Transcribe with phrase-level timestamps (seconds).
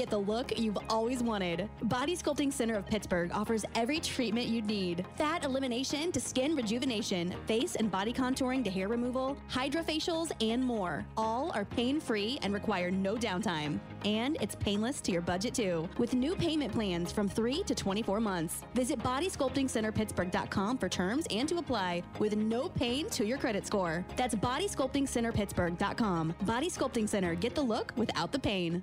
[0.00, 1.68] Get the look you've always wanted.
[1.82, 7.34] Body Sculpting Center of Pittsburgh offers every treatment you'd need fat elimination to skin rejuvenation,
[7.46, 11.04] face and body contouring to hair removal, hydrofacials, and more.
[11.18, 13.78] All are pain free and require no downtime.
[14.06, 18.20] And it's painless to your budget too, with new payment plans from 3 to 24
[18.20, 18.62] months.
[18.72, 24.02] Visit bodysculptingcenterpittsburgh.com for terms and to apply with no pain to your credit score.
[24.16, 26.36] That's bodysculptingcenterpittsburgh.com.
[26.46, 27.34] Body Sculpting Center.
[27.34, 28.82] Get the look without the pain.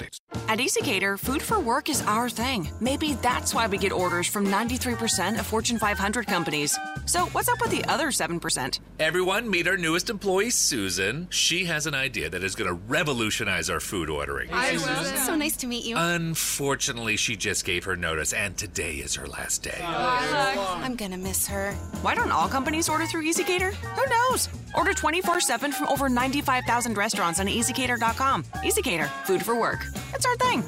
[0.01, 0.19] states.
[0.47, 2.69] At ezCater, food for work is our thing.
[2.79, 6.77] Maybe that's why we get orders from 93% of Fortune 500 companies.
[7.05, 8.79] So, what's up with the other 7%?
[8.99, 11.27] Everyone, meet our newest employee, Susan.
[11.29, 14.49] She has an idea that is going to revolutionize our food ordering.
[14.49, 15.17] Hi, Susan.
[15.17, 15.95] So nice to meet you.
[15.97, 19.79] Unfortunately, she just gave her notice, and today is her last day.
[19.81, 21.73] I'm gonna miss her.
[22.01, 23.73] Why don't all companies order through ezCater?
[23.73, 24.49] Who knows?
[24.75, 28.43] Order 24 7 from over 95,000 restaurants on ezcater.com.
[28.43, 29.90] ezCater, food for work.
[30.13, 30.63] It's our thing.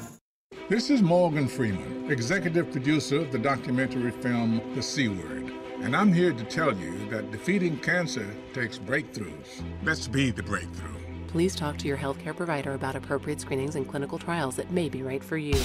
[0.68, 5.52] This is Morgan Freeman, executive producer of the documentary film The C Word.
[5.80, 9.62] And I'm here to tell you that defeating cancer takes breakthroughs.
[9.82, 10.94] Let's be the breakthrough.
[11.26, 15.02] Please talk to your healthcare provider about appropriate screenings and clinical trials that may be
[15.02, 15.60] right for you.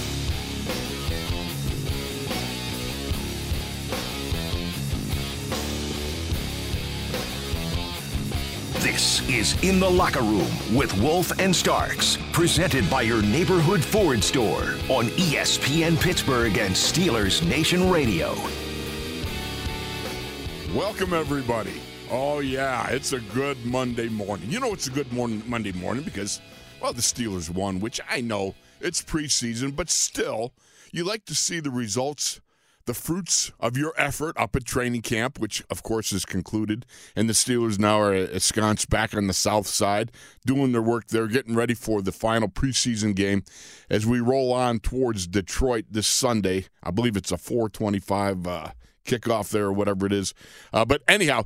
[9.00, 14.22] This is In the Locker Room with Wolf and Starks, presented by your neighborhood Ford
[14.22, 18.34] store on ESPN Pittsburgh and Steelers Nation Radio.
[20.76, 21.80] Welcome, everybody.
[22.10, 24.50] Oh, yeah, it's a good Monday morning.
[24.50, 26.38] You know, it's a good morning, Monday morning because,
[26.82, 30.52] well, the Steelers won, which I know it's preseason, but still,
[30.92, 32.42] you like to see the results,
[32.90, 36.84] the fruits of your effort up at training camp, which, of course, is concluded.
[37.14, 40.10] And the Steelers now are ensconced back on the south side,
[40.44, 41.06] doing their work.
[41.06, 43.44] They're getting ready for the final preseason game
[43.88, 46.64] as we roll on towards Detroit this Sunday.
[46.82, 48.68] I believe it's a 425 uh,
[49.04, 50.34] kickoff there or whatever it is.
[50.72, 51.44] Uh, but anyhow,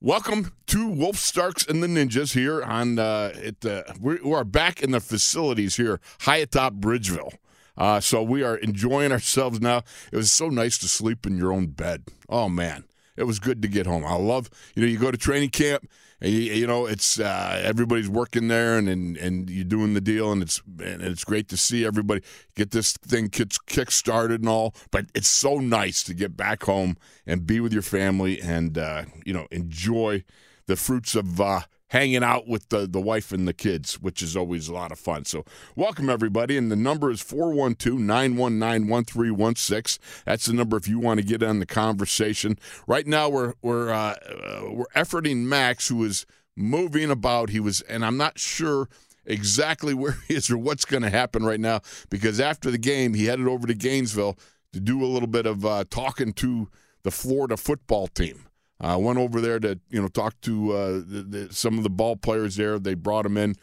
[0.00, 3.32] welcome to Wolf Starks and the Ninjas here on uh.
[3.64, 7.32] Uh, we are back in the facilities here, high atop Bridgeville.
[7.80, 9.78] Uh, so we are enjoying ourselves now.
[10.12, 12.04] It was so nice to sleep in your own bed.
[12.28, 12.84] Oh man,
[13.16, 14.04] it was good to get home.
[14.04, 15.88] I love you know you go to training camp
[16.20, 20.02] and you, you know it's uh, everybody's working there and, and and you're doing the
[20.02, 22.20] deal and it's and it's great to see everybody
[22.54, 24.74] get this thing kick kick started and all.
[24.90, 29.04] But it's so nice to get back home and be with your family and uh,
[29.24, 30.22] you know enjoy
[30.66, 34.36] the fruits of uh, hanging out with the, the wife and the kids, which is
[34.36, 35.24] always a lot of fun.
[35.24, 35.44] So,
[35.76, 36.56] welcome everybody.
[36.56, 40.02] And the number is 412 919 1316.
[40.24, 42.58] That's the number if you want to get on the conversation.
[42.86, 47.50] Right now, we're, we're, uh, uh, we're efforting Max, who is moving about.
[47.50, 48.88] He was, and I'm not sure
[49.26, 53.14] exactly where he is or what's going to happen right now because after the game,
[53.14, 54.38] he headed over to Gainesville
[54.72, 56.68] to do a little bit of uh, talking to
[57.02, 58.46] the Florida football team.
[58.80, 61.84] I uh, went over there to you know talk to uh, the, the, some of
[61.84, 62.78] the ball players there.
[62.78, 63.56] They brought him in,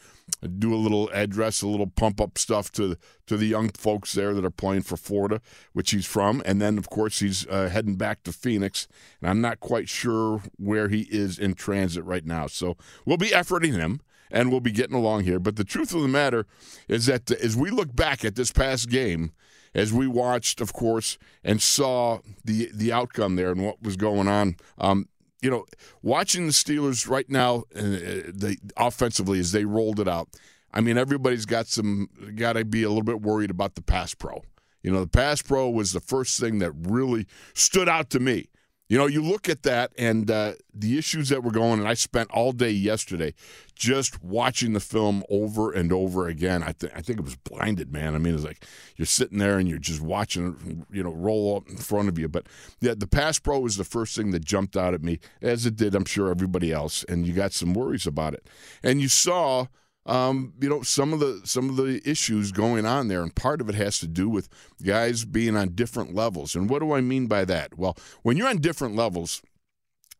[0.58, 2.96] do a little address, a little pump up stuff to
[3.26, 5.40] to the young folks there that are playing for Florida,
[5.72, 8.86] which he's from, and then of course he's uh, heading back to Phoenix.
[9.20, 13.30] And I'm not quite sure where he is in transit right now, so we'll be
[13.30, 15.38] efforting him and we'll be getting along here.
[15.38, 16.46] But the truth of the matter
[16.86, 19.32] is that as we look back at this past game
[19.74, 24.28] as we watched, of course, and saw the the outcome there and what was going
[24.28, 24.56] on.
[24.78, 25.08] Um,
[25.40, 25.66] you know,
[26.02, 30.28] watching the Steelers right now, uh, the offensively as they rolled it out.
[30.72, 34.14] I mean, everybody's got some got to be a little bit worried about the pass
[34.14, 34.42] pro.
[34.82, 38.48] You know, the pass pro was the first thing that really stood out to me.
[38.88, 41.92] You know, you look at that and uh, the issues that were going, and I
[41.92, 43.34] spent all day yesterday
[43.74, 46.62] just watching the film over and over again.
[46.62, 48.14] I, th- I think it was blinded, man.
[48.14, 48.64] I mean, it's like
[48.96, 52.28] you're sitting there and you're just watching, you know, roll up in front of you.
[52.28, 52.46] But
[52.80, 55.76] yeah, the pass pro was the first thing that jumped out at me, as it
[55.76, 57.04] did, I'm sure, everybody else.
[57.04, 58.48] And you got some worries about it.
[58.82, 59.66] And you saw
[60.08, 63.60] um, you know some of the some of the issues going on there, and part
[63.60, 64.48] of it has to do with
[64.82, 66.56] guys being on different levels.
[66.56, 67.78] And what do I mean by that?
[67.78, 69.42] Well, when you're on different levels,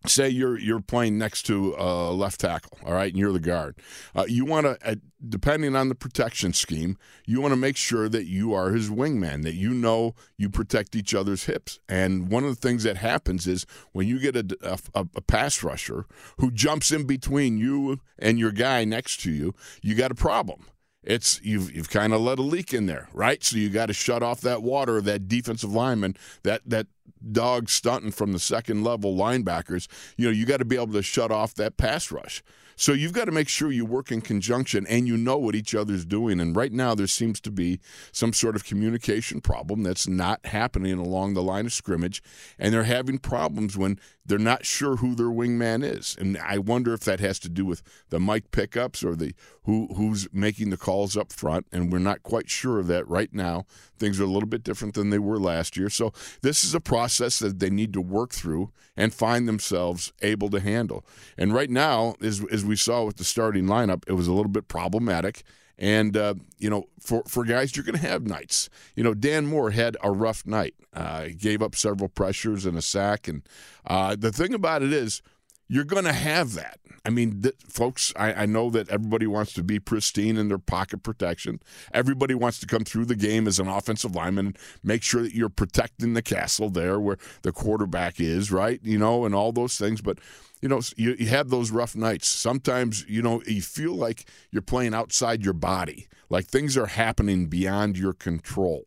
[0.06, 3.76] say you're you're playing next to a left tackle, all right, and you're the guard.
[4.14, 4.94] Uh, you want to, uh,
[5.28, 6.96] depending on the protection scheme,
[7.26, 10.94] you want to make sure that you are his wingman, that you know you protect
[10.94, 11.80] each other's hips.
[11.88, 15.62] And one of the things that happens is when you get a, a, a pass
[15.62, 16.06] rusher
[16.38, 20.66] who jumps in between you and your guy next to you, you got a problem
[21.08, 23.42] it's you've you've kind of let a leak in there, right?
[23.42, 26.86] So you got to shut off that water, that defensive lineman, that that
[27.32, 29.88] dog stunting from the second level linebackers.
[30.16, 32.43] You know, you got to be able to shut off that pass rush.
[32.81, 35.75] So you've got to make sure you work in conjunction and you know what each
[35.75, 36.38] other's doing.
[36.38, 37.81] And right now, there seems to be
[38.12, 42.22] some sort of communication problem that's not happening along the line of scrimmage.
[42.56, 46.14] And they're having problems when they're not sure who their wingman is.
[46.20, 49.34] And I wonder if that has to do with the mic pickups or the
[49.64, 51.66] who who's making the calls up front.
[51.72, 53.64] And we're not quite sure of that right now.
[53.99, 55.90] Things are a little bit different than they were last year.
[55.90, 56.12] So
[56.43, 60.58] this is a process that they need to work through and find themselves able to
[60.58, 61.04] handle.
[61.36, 64.50] And right now, as, as we saw with the starting lineup, it was a little
[64.50, 65.44] bit problematic.
[65.78, 68.68] And uh, you know, for for guys, you're going to have nights.
[68.96, 70.74] You know, Dan Moore had a rough night.
[70.92, 73.28] Uh, he gave up several pressures and a sack.
[73.28, 73.42] And
[73.86, 75.22] uh, the thing about it is,
[75.69, 76.79] you're going to have that.
[77.05, 80.59] I mean, th- folks, I, I, know that everybody wants to be pristine in their
[80.59, 81.61] pocket protection.
[81.93, 85.35] Everybody wants to come through the game as an offensive lineman and make sure that
[85.35, 88.81] you're protecting the castle there where the quarterback is, right?
[88.82, 90.00] You know, and all those things.
[90.00, 90.19] But
[90.61, 92.29] you know, you, you have those rough nights.
[92.29, 97.47] Sometimes, you know, you feel like you're playing outside your body, like things are happening
[97.47, 98.85] beyond your control.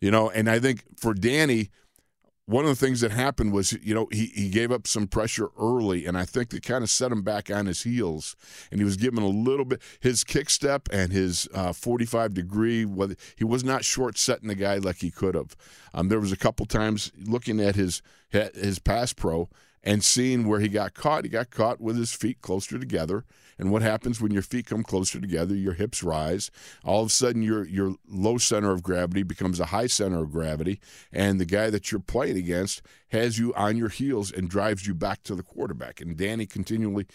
[0.00, 1.70] You know, and I think for Danny,
[2.50, 5.50] one of the things that happened was, you know, he, he gave up some pressure
[5.56, 8.34] early, and I think it kind of set him back on his heels.
[8.72, 12.86] And he was given a little bit his kick step and his uh, 45 degree.
[13.36, 15.56] He was not short setting the guy like he could have.
[15.94, 19.48] Um, there was a couple times looking at his his pass pro
[19.82, 21.24] and seeing where he got caught.
[21.24, 23.24] He got caught with his feet closer together.
[23.60, 25.54] And what happens when your feet come closer together?
[25.54, 26.50] Your hips rise.
[26.82, 30.32] All of a sudden, your your low center of gravity becomes a high center of
[30.32, 30.80] gravity,
[31.12, 34.94] and the guy that you're playing against has you on your heels and drives you
[34.94, 36.00] back to the quarterback.
[36.00, 37.06] And Danny continually,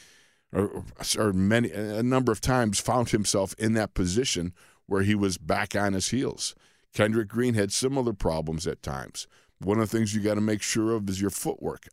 [0.53, 0.83] or,
[1.17, 4.53] or many a number of times, found himself in that position
[4.85, 6.53] where he was back on his heels.
[6.93, 9.27] Kendrick Green had similar problems at times.
[9.57, 11.87] One of the things you got to make sure of is your footwork.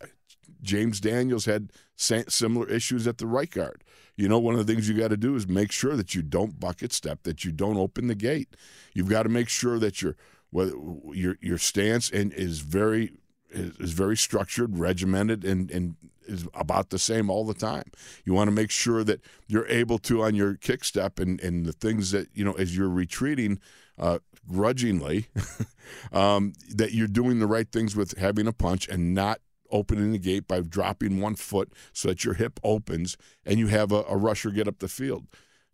[0.60, 3.82] James Daniels had similar issues at the right guard.
[4.16, 6.22] You know, one of the things you got to do is make sure that you
[6.22, 8.56] don't bucket step, that you don't open the gate.
[8.92, 10.16] You've got to make sure that your
[10.52, 13.12] your your stance and is very
[13.50, 17.90] is very structured, regimented, and and is about the same all the time.
[18.24, 21.64] You want to make sure that you're able to on your kick step and and
[21.64, 23.60] the things that you know as you're retreating.
[23.98, 24.18] Uh,
[24.48, 25.26] grudgingly,
[26.12, 29.38] um, that you're doing the right things with having a punch and not
[29.72, 33.90] opening the gate by dropping one foot so that your hip opens and you have
[33.90, 35.26] a, a rusher get up the field.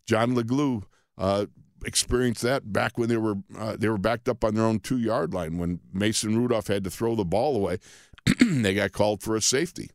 [0.05, 0.83] John Leglue
[1.17, 1.45] uh,
[1.85, 4.97] experienced that back when they were uh, they were backed up on their own two
[4.97, 7.77] yard line when Mason Rudolph had to throw the ball away.
[8.41, 9.91] they got called for a safety.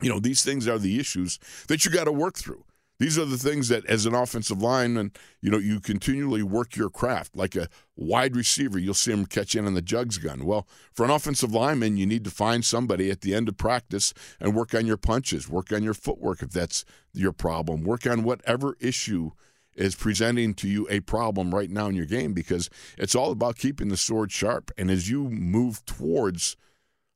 [0.00, 1.38] You know, these things are the issues
[1.68, 2.64] that you got to work through.
[2.98, 5.12] These are the things that, as an offensive lineman,
[5.42, 7.36] you know, you continually work your craft.
[7.36, 10.46] Like a wide receiver, you'll see him catch in on the jugs gun.
[10.46, 14.14] Well, for an offensive lineman, you need to find somebody at the end of practice
[14.40, 18.22] and work on your punches, work on your footwork if that's your problem, work on
[18.22, 19.32] whatever issue
[19.74, 23.58] is presenting to you a problem right now in your game because it's all about
[23.58, 24.70] keeping the sword sharp.
[24.78, 26.56] And as you move towards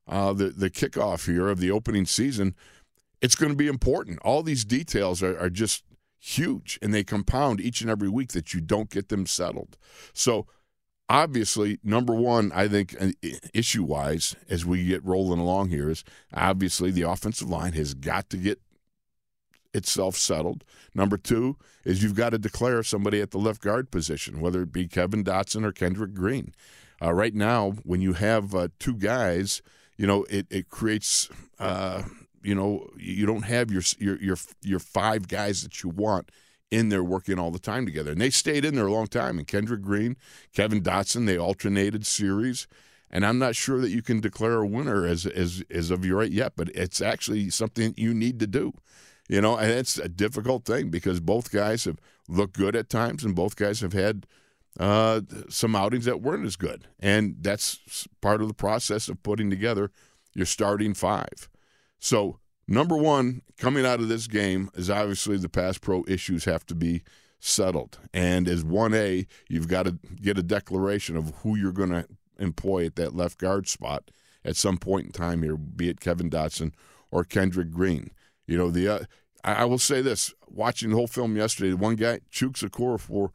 [0.07, 2.55] uh, the the kickoff here of the opening season,
[3.21, 4.19] it's going to be important.
[4.23, 5.83] All these details are, are just
[6.19, 9.77] huge and they compound each and every week that you don't get them settled.
[10.13, 10.47] So,
[11.09, 13.09] obviously, number one, I think uh,
[13.53, 18.29] issue wise, as we get rolling along here, is obviously the offensive line has got
[18.29, 18.59] to get
[19.73, 20.63] itself settled.
[20.93, 24.71] Number two is you've got to declare somebody at the left guard position, whether it
[24.71, 26.53] be Kevin Dotson or Kendrick Green.
[27.01, 29.61] Uh, right now, when you have uh, two guys,
[29.97, 32.03] you know it it creates uh,
[32.43, 36.31] you know you don't have your your your your five guys that you want
[36.71, 38.11] in there working all the time together.
[38.11, 39.37] And they stayed in there a long time.
[39.37, 40.15] And Kendrick Green,
[40.53, 42.65] Kevin Dotson, they alternated series.
[43.11, 46.31] And I'm not sure that you can declare a winner as as as of right
[46.31, 48.73] yet, but it's actually something you need to do.
[49.27, 53.23] You know, and it's a difficult thing because both guys have looked good at times,
[53.23, 54.25] and both guys have had
[54.79, 56.87] uh, some outings that weren't as good.
[56.99, 59.91] And that's part of the process of putting together
[60.33, 61.49] your starting five.
[62.01, 66.65] So, number one, coming out of this game is obviously the pass pro issues have
[66.65, 67.03] to be
[67.39, 67.99] settled.
[68.11, 72.07] And as 1A, you've got to get a declaration of who you're going to
[72.39, 74.09] employ at that left guard spot
[74.43, 76.73] at some point in time here, be it Kevin Dotson
[77.11, 78.09] or Kendrick Green.
[78.47, 78.99] You know, the uh,
[79.43, 83.29] I, will say this: watching the whole film yesterday, one guy Chuks Okorafor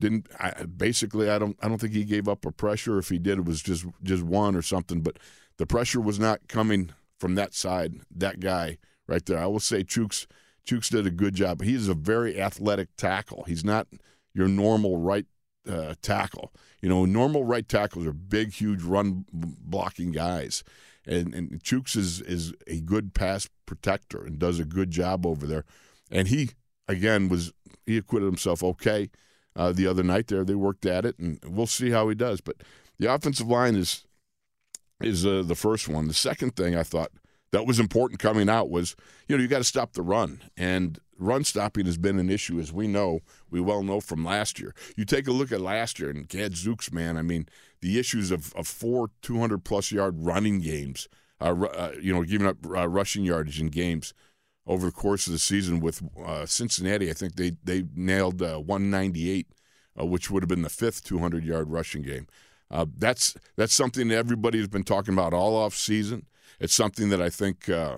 [0.00, 1.30] didn't I, basically.
[1.30, 2.98] I don't I don't think he gave up a pressure.
[2.98, 5.00] If he did, it was just just one or something.
[5.00, 5.18] But
[5.58, 6.90] the pressure was not coming
[7.20, 8.00] from that side.
[8.10, 9.38] That guy right there.
[9.38, 10.26] I will say Chooks
[10.66, 11.62] Chuks did a good job.
[11.62, 13.44] He is a very athletic tackle.
[13.46, 13.86] He's not
[14.34, 15.26] your normal right
[15.68, 16.52] uh, tackle.
[16.80, 20.64] You know, normal right tackles are big, huge run blocking guys,
[21.06, 25.46] and and Chuks is is a good pass protector and does a good job over
[25.46, 25.64] there.
[26.10, 26.50] And he
[26.88, 27.52] again was
[27.86, 29.10] he acquitted himself okay
[29.56, 30.28] uh, the other night.
[30.28, 32.40] There, they worked at it, and we'll see how he does.
[32.40, 32.56] But
[32.98, 34.04] the offensive line is
[35.00, 36.08] is uh, the first one.
[36.08, 37.10] The second thing I thought
[37.52, 38.96] that was important coming out was
[39.28, 40.42] you know you got to stop the run.
[40.56, 44.58] And run stopping has been an issue as we know we well know from last
[44.58, 44.74] year.
[44.96, 47.46] You take a look at last year and gadzooks man i mean
[47.80, 51.08] the issues of, of four 200 plus yard running games
[51.40, 54.14] uh, uh, you know giving up uh, rushing yardage in games
[54.66, 58.56] over the course of the season with uh, cincinnati i think they, they nailed uh,
[58.56, 59.48] 198
[60.00, 62.26] uh, which would have been the fifth 200 yard rushing game
[62.98, 66.26] that's that's something that everybody has been talking about all off season.
[66.60, 67.96] It's something that I think, uh,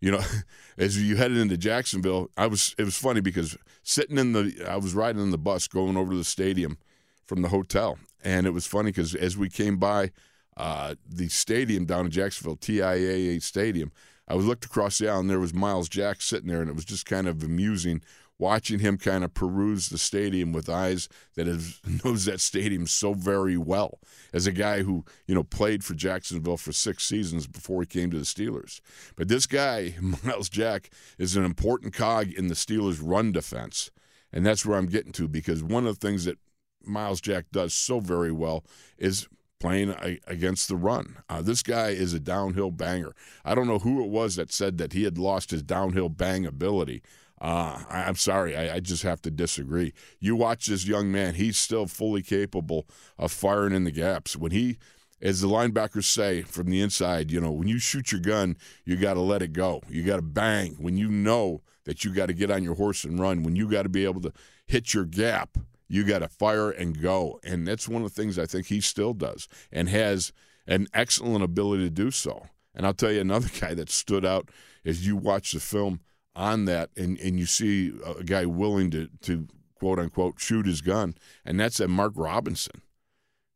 [0.00, 0.20] you know,
[0.78, 4.76] as you headed into Jacksonville, I was it was funny because sitting in the I
[4.76, 6.78] was riding in the bus going over to the stadium
[7.26, 10.12] from the hotel, and it was funny because as we came by
[10.56, 13.90] uh, the stadium down in Jacksonville, TIAA Stadium,
[14.28, 16.76] I was looked across the aisle and there was Myles Jack sitting there, and it
[16.76, 18.02] was just kind of amusing
[18.44, 23.14] watching him kind of peruse the stadium with eyes that is, knows that stadium so
[23.14, 23.98] very well
[24.34, 28.10] as a guy who you know played for Jacksonville for six seasons before he came
[28.10, 28.82] to the Steelers.
[29.16, 33.90] But this guy, Myles Jack, is an important cog in the Steelers' run defense,
[34.30, 36.38] and that's where I'm getting to because one of the things that
[36.84, 38.62] Myles Jack does so very well
[38.98, 39.26] is
[39.58, 41.16] playing against the run.
[41.30, 43.14] Uh, this guy is a downhill banger.
[43.42, 46.44] I don't know who it was that said that he had lost his downhill bang
[46.44, 47.02] ability.
[47.40, 49.92] Uh, I, am sorry, I, I, just have to disagree.
[50.20, 52.86] You watch this young man; he's still fully capable
[53.18, 54.36] of firing in the gaps.
[54.36, 54.78] When he,
[55.20, 58.96] as the linebackers say from the inside, you know, when you shoot your gun, you
[58.96, 59.82] got to let it go.
[59.88, 63.04] You got to bang when you know that you got to get on your horse
[63.04, 63.42] and run.
[63.42, 64.32] When you got to be able to
[64.66, 67.40] hit your gap, you got to fire and go.
[67.44, 70.32] And that's one of the things I think he still does and has
[70.66, 72.46] an excellent ability to do so.
[72.74, 74.50] And I'll tell you another guy that stood out
[74.84, 76.00] as you watch the film
[76.36, 80.80] on that, and, and you see a guy willing to, to quote unquote shoot his
[80.80, 81.14] gun,
[81.44, 82.82] and that's a Mark Robinson.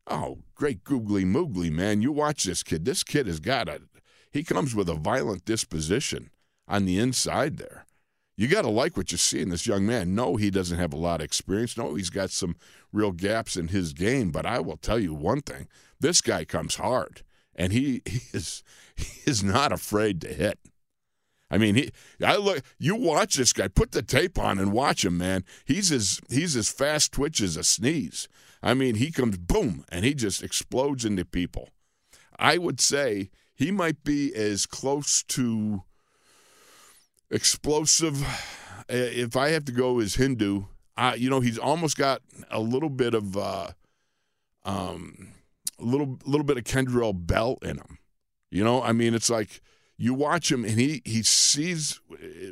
[0.07, 2.01] Oh, great googly moogly, man.
[2.01, 2.85] You watch this kid.
[2.85, 3.81] This kid has got a,
[4.31, 6.31] he comes with a violent disposition
[6.67, 7.85] on the inside there.
[8.39, 10.15] You got to like what you see in this young man.
[10.15, 11.77] No, he doesn't have a lot of experience.
[11.77, 12.55] No, he's got some
[12.93, 14.31] real gaps in his game.
[14.31, 15.67] But I will tell you one thing
[15.99, 18.63] this guy comes hard, and he, he is,
[18.95, 20.57] he is not afraid to hit.
[21.51, 21.91] I mean, he.
[22.23, 22.63] I look.
[22.77, 23.67] You watch this guy.
[23.67, 25.43] Put the tape on and watch him, man.
[25.65, 28.27] He's as he's as fast twitch as a sneeze.
[28.61, 31.69] I mean, he comes boom and he just explodes into people.
[32.37, 35.83] I would say he might be as close to
[37.31, 38.21] explosive.
[38.89, 40.63] Eh, if I have to go as Hindu,
[40.97, 43.69] uh, you know, he's almost got a little bit of uh,
[44.65, 45.33] um,
[45.79, 47.97] a little little bit of Kendrell Bell in him.
[48.51, 49.61] You know, I mean, it's like
[49.99, 51.99] you watch him and he he sees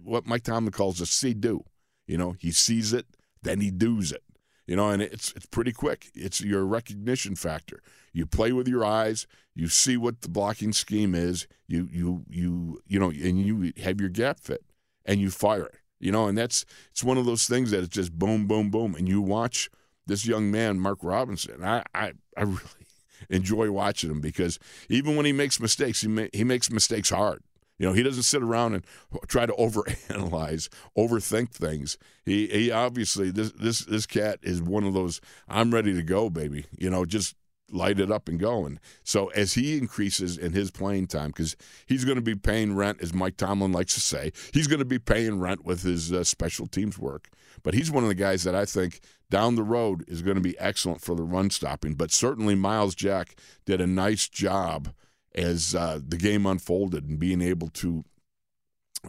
[0.04, 1.64] what Mike Tomlin calls a see do.
[2.06, 3.08] You know, he sees it,
[3.42, 4.24] then he does it.
[4.68, 6.08] You know, and it's it's pretty quick.
[6.14, 7.82] It's your recognition factor.
[8.12, 12.82] You play with your eyes, you see what the blocking scheme is, you you you
[12.86, 14.64] you know, and you have your gap fit
[15.06, 15.76] and you fire it.
[16.02, 18.94] You know, and that's it's one of those things that it's just boom, boom, boom.
[18.94, 19.70] And you watch
[20.06, 21.64] this young man, Mark Robinson.
[21.64, 22.87] I I, I really
[23.30, 24.60] enjoy watching him because
[24.90, 27.42] even when he makes mistakes, he ma- he makes mistakes hard.
[27.80, 28.86] You know, he doesn't sit around and
[29.28, 31.98] try to overanalyze, overthink things.
[32.26, 36.30] He he obviously this this this cat is one of those I'm ready to go,
[36.30, 36.66] baby.
[36.78, 37.36] You know, just
[37.72, 38.66] light it up and go.
[38.66, 41.56] And so as he increases in his playing time, because
[41.86, 44.86] he's going to be paying rent, as Mike Tomlin likes to say, he's going to
[44.86, 47.30] be paying rent with his uh, special teams work.
[47.64, 50.42] But he's one of the guys that I think down the road is going to
[50.42, 51.96] be excellent for the run stopping.
[51.96, 54.94] But certainly Myles Jack did a nice job
[55.36, 58.04] as uh, the game unfolded and being able to,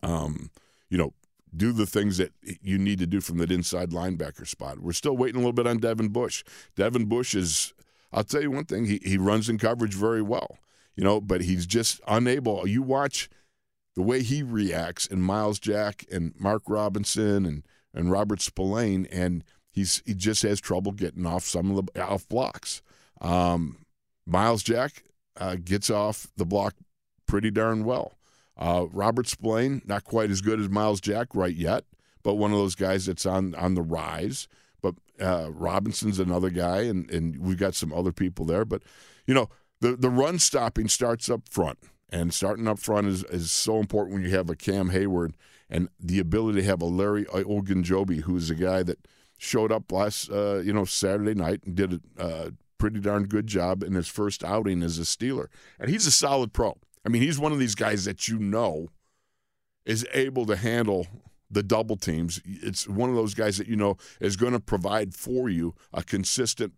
[0.02, 0.50] um,
[0.90, 1.14] you know,
[1.56, 4.80] do the things that you need to do from that inside linebacker spot.
[4.80, 6.44] We're still waiting a little bit on Devin Bush.
[6.76, 7.72] Devin Bush is,
[8.12, 10.58] I'll tell you one thing, he, he runs in coverage very well,
[10.96, 12.66] you know, but he's just unable.
[12.66, 13.28] You watch
[13.94, 17.62] the way he reacts and Myles Jack and Mark Robinson and,
[17.92, 19.44] and Robert Spillane, and–
[19.78, 22.82] he's he just has trouble getting off some of the off blocks.
[23.20, 23.78] Um,
[24.26, 25.04] Myles Jack
[25.36, 26.74] uh, gets off the block
[27.26, 28.18] pretty darn well.
[28.56, 31.84] Uh, Robert Spillane, not quite as good as Myles Jack right yet,
[32.22, 34.48] but one of those guys that's on on the rise.
[34.80, 38.64] But uh, Robinson's another guy, and, and we've got some other people there.
[38.64, 38.82] But
[39.26, 39.48] you know,
[39.80, 44.14] the the run stopping starts up front, and starting up front is is so important
[44.14, 45.34] when you have a Cam Heyward
[45.68, 49.06] and the ability to have a Larry Ogunjobi, who is a guy that
[49.36, 53.46] showed up last uh, you know Saturday night and did a uh, pretty darn good
[53.46, 56.76] job in his first outing as a Steeler, and he's a solid pro.
[57.04, 58.88] I mean, he's one of these guys that you know
[59.84, 61.06] is able to handle
[61.50, 62.40] the double teams.
[62.44, 66.02] It's one of those guys that you know is going to provide for you a
[66.02, 66.74] consistent,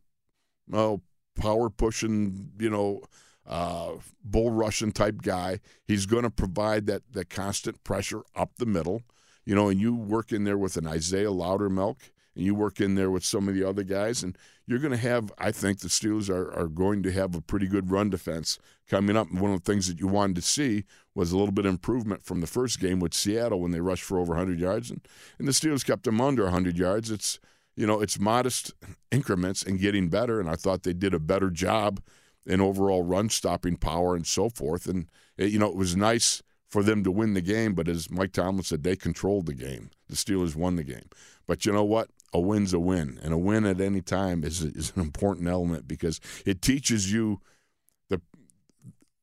[0.68, 1.02] well,
[1.36, 3.02] power pushing, you know,
[3.46, 5.60] uh, bull rushing type guy.
[5.84, 9.02] He's going to provide that that constant pressure up the middle,
[9.44, 12.10] you know, and you work in there with an Isaiah Loudermilk
[12.40, 14.97] and you work in there with some of the other guys, and you're going to
[14.97, 18.59] have, I think the Steelers are, are going to have a pretty good run defense
[18.88, 19.28] coming up.
[19.28, 21.73] And one of the things that you wanted to see was a little bit of
[21.73, 25.06] improvement from the first game with Seattle when they rushed for over 100 yards, and,
[25.38, 27.11] and the Steelers kept them under 100 yards.
[27.11, 27.38] It's
[27.76, 28.73] you know it's modest
[29.11, 32.00] increments and getting better, and I thought they did a better job
[32.47, 34.87] in overall run stopping power and so forth.
[34.87, 38.11] And eh, you know it was nice for them to win the game, but as
[38.11, 39.90] Mike Tomlin said, they controlled the game.
[40.09, 41.11] The Steelers won the game.
[41.47, 42.09] But you know what?
[42.32, 45.88] A win's a win, and a win at any time is is an important element
[45.88, 47.40] because it teaches you
[48.08, 48.20] the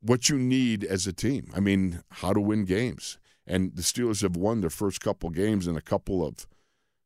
[0.02, 1.52] what you need as a team.
[1.56, 3.18] I mean, how to win games.
[3.48, 6.46] And the Steelers have won their first couple games in a couple of,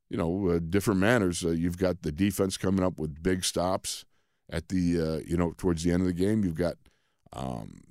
[0.10, 1.46] you know, uh, different manners.
[1.46, 4.06] Uh, you've got the defense coming up with big stops
[4.50, 6.44] at the, uh, you know, towards the end of the game.
[6.44, 6.78] You've got,
[7.32, 7.82] um,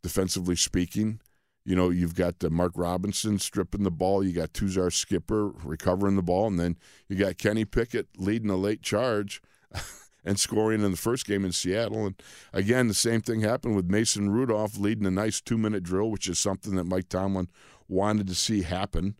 [0.00, 1.20] defensively speaking,
[1.64, 4.24] you know, you've got uh, Mark Robinson stripping the ball.
[4.24, 6.48] You got Tuzar Skipper recovering the ball.
[6.48, 6.76] And then
[7.08, 9.40] you got Kenny Pickett leading a late charge
[10.24, 12.06] and scoring in the first game in Seattle.
[12.06, 16.10] And again, the same thing happened with Mason Rudolph leading a nice two minute drill,
[16.10, 17.48] which is something that Mike Tomlin
[17.88, 19.16] wanted to see happen.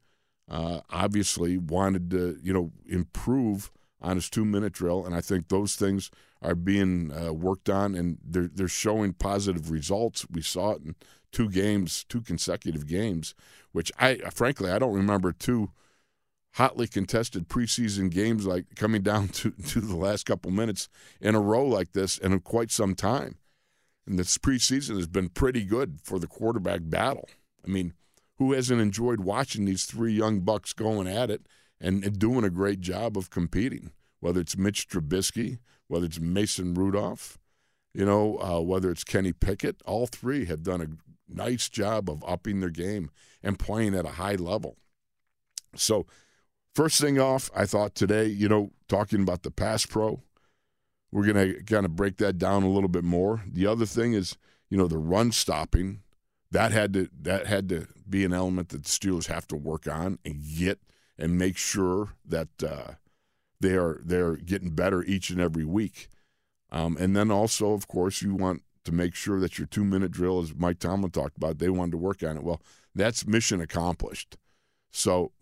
[0.51, 3.71] Uh, obviously, wanted to, you know, improve
[4.01, 5.07] on his two minute drill.
[5.07, 6.11] And I think those things
[6.43, 10.27] are being uh, worked on and they're, they're showing positive results.
[10.29, 10.97] We saw it in
[11.32, 13.34] two games, two consecutive games,
[13.73, 15.71] which I frankly I don't remember two
[16.56, 20.88] hotly contested preseason games like coming down to, to the last couple minutes
[21.21, 23.36] in a row like this in quite some time.
[24.06, 27.28] And this preseason has been pretty good for the quarterback battle.
[27.64, 27.95] I mean,
[28.36, 31.47] who hasn't enjoyed watching these three young bucks going at it
[31.80, 33.92] and, and doing a great job of competing?
[34.18, 37.38] Whether it's Mitch Trubisky, whether it's Mason Rudolph,
[37.95, 40.86] you know, uh, whether it's Kenny Pickett, all three have done a
[41.28, 43.11] nice job of upping their game
[43.43, 44.76] and playing at a high level.
[45.75, 46.06] So,
[46.75, 50.23] first thing off, I thought today, you know, talking about the pass pro,
[51.11, 53.43] we're going to kind of break that down a little bit more.
[53.47, 54.37] The other thing is,
[54.69, 56.02] you know, the run stopping.
[56.50, 59.89] That had to that had to be an element that the Steelers have to work
[59.89, 60.80] on and get
[61.19, 62.93] and make sure that uh,
[63.61, 66.08] they are they're getting better each and every week.
[66.71, 70.10] Um, and then also, of course, you want to make sure that your two minute
[70.10, 72.42] drill, as Mike Tomlin talked about, they wanted to work on it.
[72.42, 72.60] Well,
[72.95, 74.36] that's mission accomplished.
[74.90, 75.32] So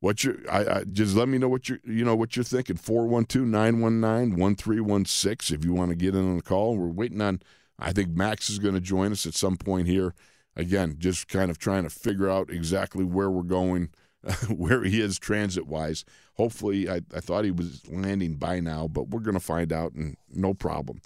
[0.00, 2.76] what you I, I, just let me know what you you know what you're thinking.
[2.76, 6.76] 412-919-1316 if you want to get in on the call.
[6.76, 7.40] We're waiting on
[7.78, 10.14] I think Max is going to join us at some point here.
[10.56, 13.90] Again just kind of trying to figure out exactly where we're going
[14.48, 19.08] where he is transit wise hopefully I, I thought he was landing by now but
[19.08, 21.00] we're going to find out and no problem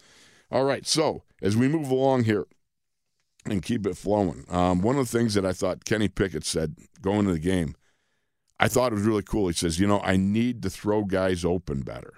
[0.51, 2.47] all right so as we move along here
[3.45, 6.77] and keep it flowing, um, one of the things that I thought Kenny Pickett said
[7.01, 7.77] going to the game,
[8.59, 9.49] I thought it was really cool.
[9.49, 12.15] He says, "You know, I need to throw guys open better."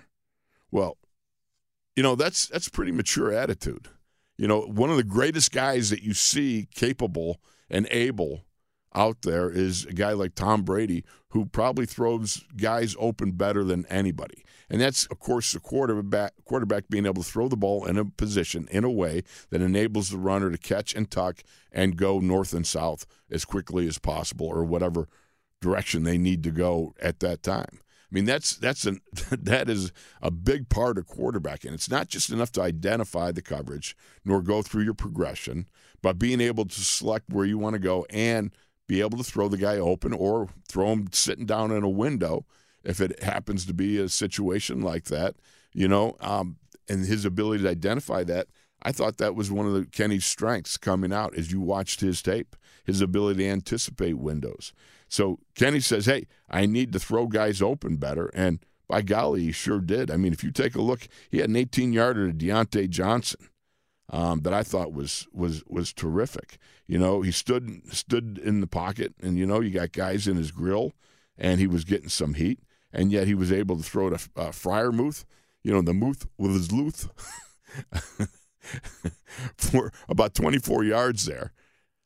[0.70, 0.96] Well,
[1.96, 3.88] you know that's that's pretty mature attitude.
[4.36, 8.44] You know, one of the greatest guys that you see capable and able
[8.94, 13.86] out there is a guy like Tom Brady, who probably throws guys open better than
[13.86, 14.44] anybody.
[14.70, 18.04] And that's, of course, the quarterback, quarterback being able to throw the ball in a
[18.04, 22.52] position in a way that enables the runner to catch and tuck and go north
[22.52, 25.08] and south as quickly as possible or whatever
[25.60, 27.80] direction they need to go at that time.
[28.10, 31.72] I mean, that's that's an that is a big part of quarterbacking.
[31.72, 35.68] It's not just enough to identify the coverage nor go through your progression,
[36.02, 38.50] but being able to select where you want to go and
[38.88, 42.44] be able to throw the guy open or throw him sitting down in a window
[42.82, 45.36] if it happens to be a situation like that,
[45.72, 46.56] you know, um,
[46.88, 48.48] and his ability to identify that.
[48.82, 52.22] I thought that was one of the Kenny's strengths coming out as you watched his
[52.22, 54.72] tape, his ability to anticipate windows.
[55.08, 59.52] So Kenny says, "Hey, I need to throw guys open better," and by golly, he
[59.52, 60.10] sure did.
[60.10, 63.48] I mean, if you take a look, he had an 18 yarder to Diontae Johnson
[64.10, 66.58] um, that I thought was was was terrific.
[66.86, 70.36] You know, he stood stood in the pocket, and you know, you got guys in
[70.36, 70.92] his grill,
[71.36, 72.60] and he was getting some heat,
[72.92, 75.24] and yet he was able to throw to uh, Freiermuth,
[75.62, 77.08] you know, the Muth with his Luth
[79.56, 81.52] for about 24 yards there.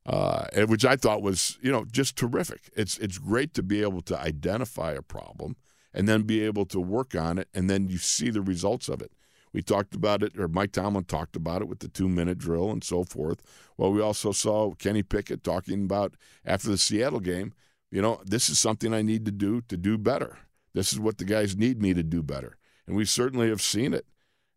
[0.04, 2.72] Uh, which I thought was, you know, just terrific.
[2.74, 5.54] It's it's great to be able to identify a problem
[5.94, 9.00] and then be able to work on it, and then you see the results of
[9.00, 9.12] it.
[9.52, 12.70] We talked about it, or Mike Tomlin talked about it with the two minute drill
[12.70, 13.42] and so forth.
[13.76, 17.52] Well, we also saw Kenny Pickett talking about after the Seattle game,
[17.90, 20.38] you know, this is something I need to do to do better.
[20.74, 22.56] This is what the guys need me to do better.
[22.86, 24.06] And we certainly have seen it.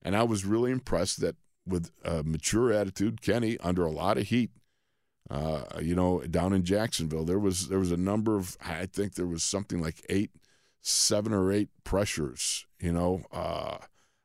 [0.01, 1.35] And I was really impressed that
[1.67, 4.51] with a mature attitude, Kenny, under a lot of heat,
[5.29, 9.15] uh, you know, down in Jacksonville, there was there was a number of I think
[9.15, 10.31] there was something like eight,
[10.81, 13.77] seven or eight pressures, you know, uh,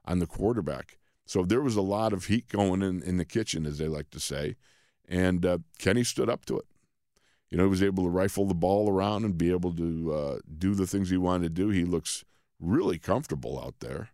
[0.05, 0.99] on the quarterback.
[1.27, 4.11] So there was a lot of heat going in in the kitchen, as they like
[4.11, 4.57] to say,
[5.09, 6.67] and uh, Kenny stood up to it.
[7.51, 10.39] You know, he was able to rifle the ball around and be able to uh,
[10.59, 11.69] do the things he wanted to do.
[11.69, 12.25] He looks
[12.61, 14.11] really comfortable out there.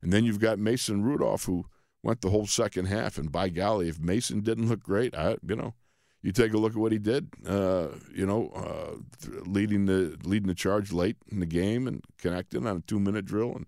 [0.00, 1.66] And then you've got Mason Rudolph, who
[2.02, 3.18] went the whole second half.
[3.18, 5.74] And by golly, if Mason didn't look great, I you know
[6.22, 7.28] you take a look at what he did.
[7.46, 8.96] Uh, you know, uh,
[9.44, 13.24] leading the leading the charge late in the game and connecting on a two minute
[13.24, 13.66] drill, and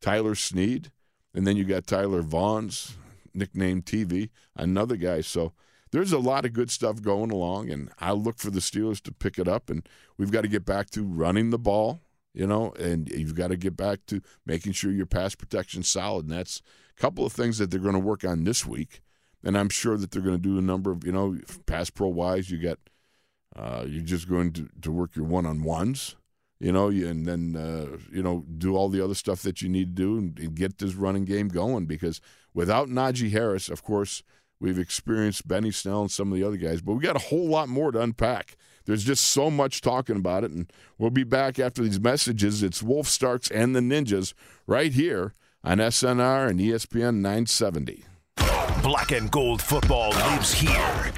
[0.00, 0.90] Tyler Snead,
[1.34, 2.92] and then you got Tyler Vaughns,
[3.34, 5.20] nicknamed TV, another guy.
[5.20, 5.52] So
[5.90, 9.12] there's a lot of good stuff going along, and I look for the Steelers to
[9.12, 12.00] pick it up, and we've got to get back to running the ball.
[12.34, 16.24] You know, and you've got to get back to making sure your pass protection's solid,
[16.24, 16.62] and that's
[16.96, 19.02] a couple of things that they're going to work on this week
[19.44, 22.08] and I'm sure that they're going to do a number of you know pass pro
[22.08, 22.50] wise.
[22.50, 22.78] You get
[23.56, 26.16] uh, you're just going to, to work your one on ones,
[26.62, 29.96] you know, and then uh, you know do all the other stuff that you need
[29.96, 31.86] to do and, and, get this running game going.
[31.86, 32.20] Because
[32.54, 34.22] without Najee Harris, of course,
[34.60, 37.48] we've experienced Benny Snell and some of the other guys, but we got a whole
[37.48, 38.56] lot more to unpack.
[38.84, 42.62] There's just so much talking about it, and we'll be back after these messages.
[42.62, 44.32] It's Wolf Starks and the Ninjas
[44.68, 45.32] right here
[45.64, 48.04] on SNR and ESPN 970.
[48.82, 51.12] Black and gold football lives here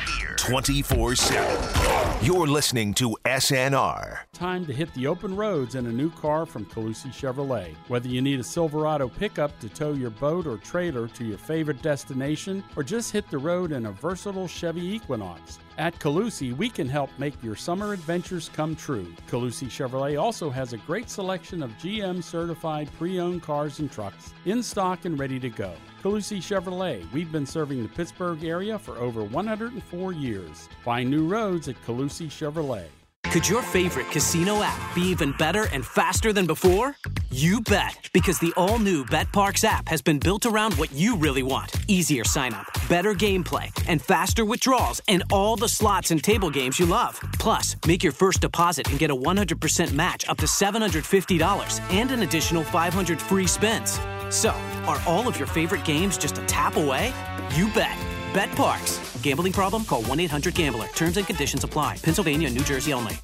[0.46, 2.24] 24 7.
[2.24, 4.18] You're listening to SNR.
[4.35, 7.74] Time to hit the open roads in a new car from Calusi Chevrolet.
[7.88, 11.80] Whether you need a Silverado pickup to tow your boat or trailer to your favorite
[11.80, 15.61] destination, or just hit the road in a versatile Chevy Equinox.
[15.76, 19.12] At Calusi, we can help make your summer adventures come true.
[19.28, 24.33] Calusi Chevrolet also has a great selection of GM certified pre owned cars and trucks
[24.44, 25.72] in stock and ready to go.
[26.02, 30.34] Calusi Chevrolet, we've been serving the Pittsburgh area for over 104 years.
[30.83, 32.87] Find new roads at Calusi Chevrolet.
[33.35, 36.97] Could your favorite casino app be even better and faster than before?
[37.33, 41.42] You bet, because the all new BetParx app has been built around what you really
[41.42, 46.49] want easier sign up, better gameplay, and faster withdrawals, and all the slots and table
[46.49, 47.20] games you love.
[47.38, 52.23] Plus, make your first deposit and get a 100% match up to $750 and an
[52.23, 53.99] additional 500 free spins.
[54.31, 54.51] So,
[54.87, 57.12] are all of your favorite games just a tap away?
[57.57, 57.99] You bet.
[58.33, 59.04] BetParx.
[59.25, 59.87] Gambling problem?
[59.87, 60.87] Call 1 800 Gambler.
[60.89, 61.97] Terms and conditions apply.
[62.03, 63.15] Pennsylvania and New Jersey only.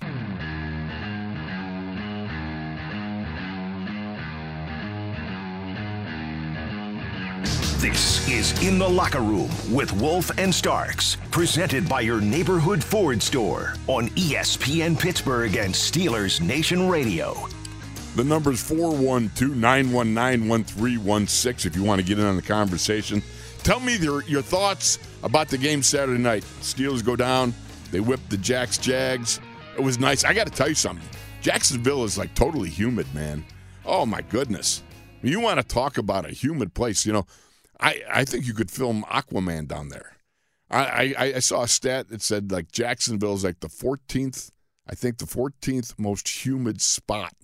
[7.80, 13.22] This is In the Locker Room with Wolf and Starks, presented by your neighborhood Ford
[13.22, 17.36] store on ESPN Pittsburgh and Steelers Nation Radio.
[18.16, 23.22] The number is 412 919 1316 if you want to get in on the conversation.
[23.62, 26.44] Tell me your, your thoughts about the game Saturday night.
[26.60, 27.54] Steelers go down,
[27.90, 29.40] they whip the Jacks Jags.
[29.76, 30.24] It was nice.
[30.24, 31.06] I got to tell you something.
[31.40, 33.44] Jacksonville is like totally humid, man.
[33.84, 34.82] Oh, my goodness.
[35.22, 37.06] You want to talk about a humid place.
[37.06, 37.26] You know,
[37.78, 40.16] I, I think you could film Aquaman down there.
[40.70, 44.50] I, I, I saw a stat that said like Jacksonville is like the 14th,
[44.88, 47.34] I think the 14th most humid spot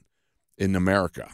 [0.56, 1.28] in America.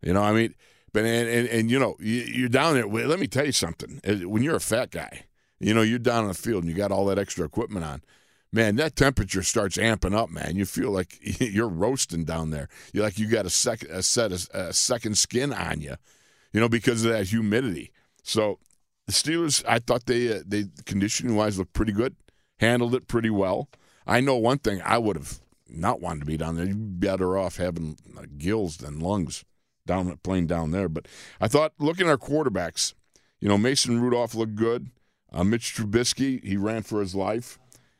[0.00, 0.54] You know, I mean,
[0.92, 2.86] but and and, and you know, you, are down there.
[2.86, 4.00] Let me tell you something.
[4.28, 5.24] When you're a fat guy,
[5.62, 8.02] you know, you're down in the field and you got all that extra equipment on.
[8.52, 10.56] Man, that temperature starts amping up, man.
[10.56, 12.68] You feel like you're roasting down there.
[12.92, 15.96] You're like you got a second a set of, a second skin on you,
[16.52, 17.92] you know, because of that humidity.
[18.22, 18.58] So
[19.06, 22.16] the Steelers, I thought they uh, they conditioning wise looked pretty good,
[22.58, 23.68] handled it pretty well.
[24.06, 26.66] I know one thing I would have not wanted to be down there.
[26.66, 27.96] You'd be better off having
[28.36, 29.44] gills than lungs
[29.86, 30.88] down playing down there.
[30.88, 31.08] But
[31.40, 32.94] I thought looking at our quarterbacks,
[33.40, 34.90] you know, Mason Rudolph looked good.
[35.32, 37.58] Uh, Mitch Trubisky, he ran for his life.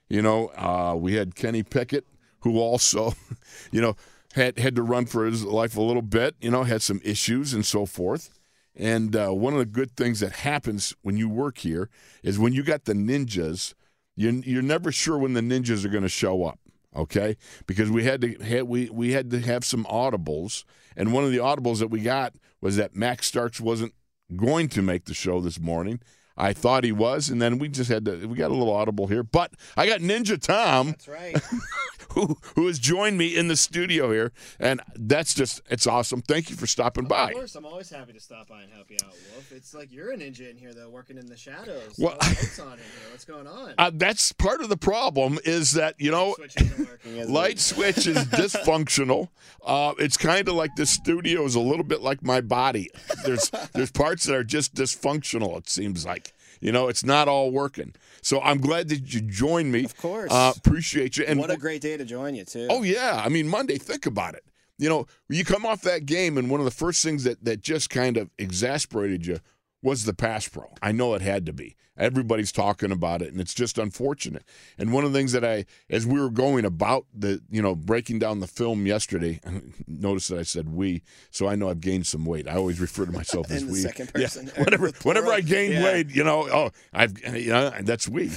[0.08, 2.06] You know, uh, we had Kenny Pickett,
[2.40, 3.14] who also,
[3.72, 3.96] you know,
[4.34, 6.36] had had to run for his life a little bit.
[6.40, 8.30] You know, had some issues and so forth.
[8.74, 11.90] And uh, one of the good things that happens when you work here
[12.22, 13.74] is when you got the ninjas,
[14.16, 16.58] you're, you're never sure when the ninjas are going to show up.
[16.94, 20.64] Okay, because we had to have, we we had to have some audibles,
[20.94, 23.94] and one of the audibles that we got was that Max Starks wasn't
[24.36, 26.00] going to make the show this morning.
[26.42, 28.26] I thought he was, and then we just had to.
[28.26, 30.88] We got a little audible here, but I got Ninja Tom.
[30.88, 31.40] That's right.
[32.14, 36.20] who who has joined me in the studio here, and that's just it's awesome.
[36.22, 37.28] Thank you for stopping by.
[37.30, 39.52] Of course, I'm always happy to stop by and help you out, Wolf.
[39.52, 41.94] It's like you're a ninja in here, though, working in the shadows.
[41.98, 43.10] Well- lights on in here.
[43.10, 43.74] What's going on?
[43.78, 47.32] Uh, that's part of the problem is that you know Switch isn't working, is it?
[47.32, 49.28] light switch is dysfunctional.
[49.64, 52.90] Uh, it's kind of like the studio is a little bit like my body.
[53.24, 55.56] There's there's parts that are just dysfunctional.
[55.58, 56.31] It seems like
[56.62, 57.94] you know it's not all working.
[58.22, 59.84] So I'm glad that you joined me.
[59.84, 60.32] Of course.
[60.32, 61.24] uh, appreciate you.
[61.26, 62.68] And what a great day to join you, too.
[62.70, 63.76] Oh yeah, I mean Monday.
[63.76, 64.44] Think about it.
[64.78, 67.60] You know, you come off that game, and one of the first things that that
[67.60, 69.38] just kind of exasperated you
[69.82, 70.66] was the pass pro.
[70.80, 71.76] I know it had to be.
[71.98, 74.44] Everybody's talking about it, and it's just unfortunate.
[74.78, 77.74] And one of the things that I, as we were going about the, you know,
[77.74, 79.40] breaking down the film yesterday,
[79.86, 82.48] notice that I said we, so I know I've gained some weight.
[82.48, 83.80] I always refer to myself as we.
[83.80, 85.84] second Yeah, person, whenever, the whenever I gain Yeah.
[85.84, 88.30] weight, you know, oh, I've, you know, that's we.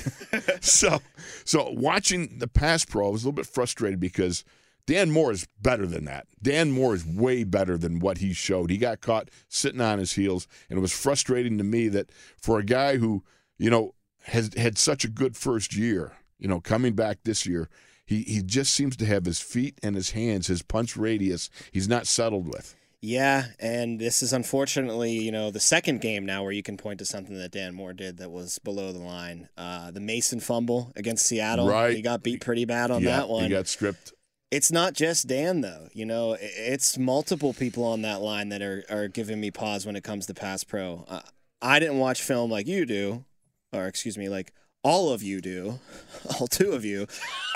[0.59, 0.99] so,
[1.45, 4.43] so watching the pass pro, I was a little bit frustrated because
[4.87, 6.27] Dan Moore is better than that.
[6.41, 8.69] Dan Moore is way better than what he showed.
[8.69, 12.59] He got caught sitting on his heels, and it was frustrating to me that for
[12.59, 13.23] a guy who,
[13.57, 17.69] you know, has had such a good first year, you know, coming back this year,
[18.05, 21.89] he he just seems to have his feet and his hands, his punch radius, he's
[21.89, 22.75] not settled with.
[23.01, 26.97] Yeah, and this is unfortunately, you know, the second game now where you can point
[26.99, 29.47] to something that Dan Moore did that was below the line.
[29.55, 31.67] Uh, the Mason fumble against Seattle.
[31.67, 31.95] Right.
[31.95, 33.43] He got beat pretty bad on yeah, that one.
[33.43, 34.13] He got stripped.
[34.51, 35.87] It's not just Dan though.
[35.93, 39.95] You know, it's multiple people on that line that are, are giving me pause when
[39.95, 41.03] it comes to pass pro.
[41.07, 41.21] Uh,
[41.61, 43.25] I didn't watch film like you do,
[43.73, 44.53] or excuse me, like
[44.83, 45.79] all of you do,
[46.39, 47.07] all two of you.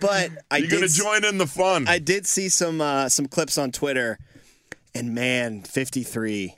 [0.00, 1.86] but I You're did gonna join in the fun.
[1.88, 4.18] I did see some uh, some clips on Twitter,
[4.94, 6.54] and man, 53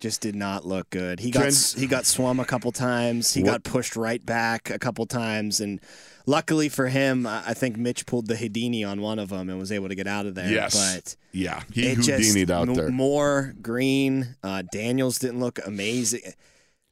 [0.00, 1.20] just did not look good.
[1.20, 3.34] He got Trent- he got swum a couple times.
[3.34, 5.80] He What- got pushed right back a couple times, and
[6.26, 9.72] luckily for him, I think Mitch pulled the Houdini on one of them and was
[9.72, 10.50] able to get out of there.
[10.50, 10.74] Yes.
[10.94, 12.88] but yeah, he Houdini'd out M- there.
[12.90, 16.20] Moore Green, uh, Daniels didn't look amazing.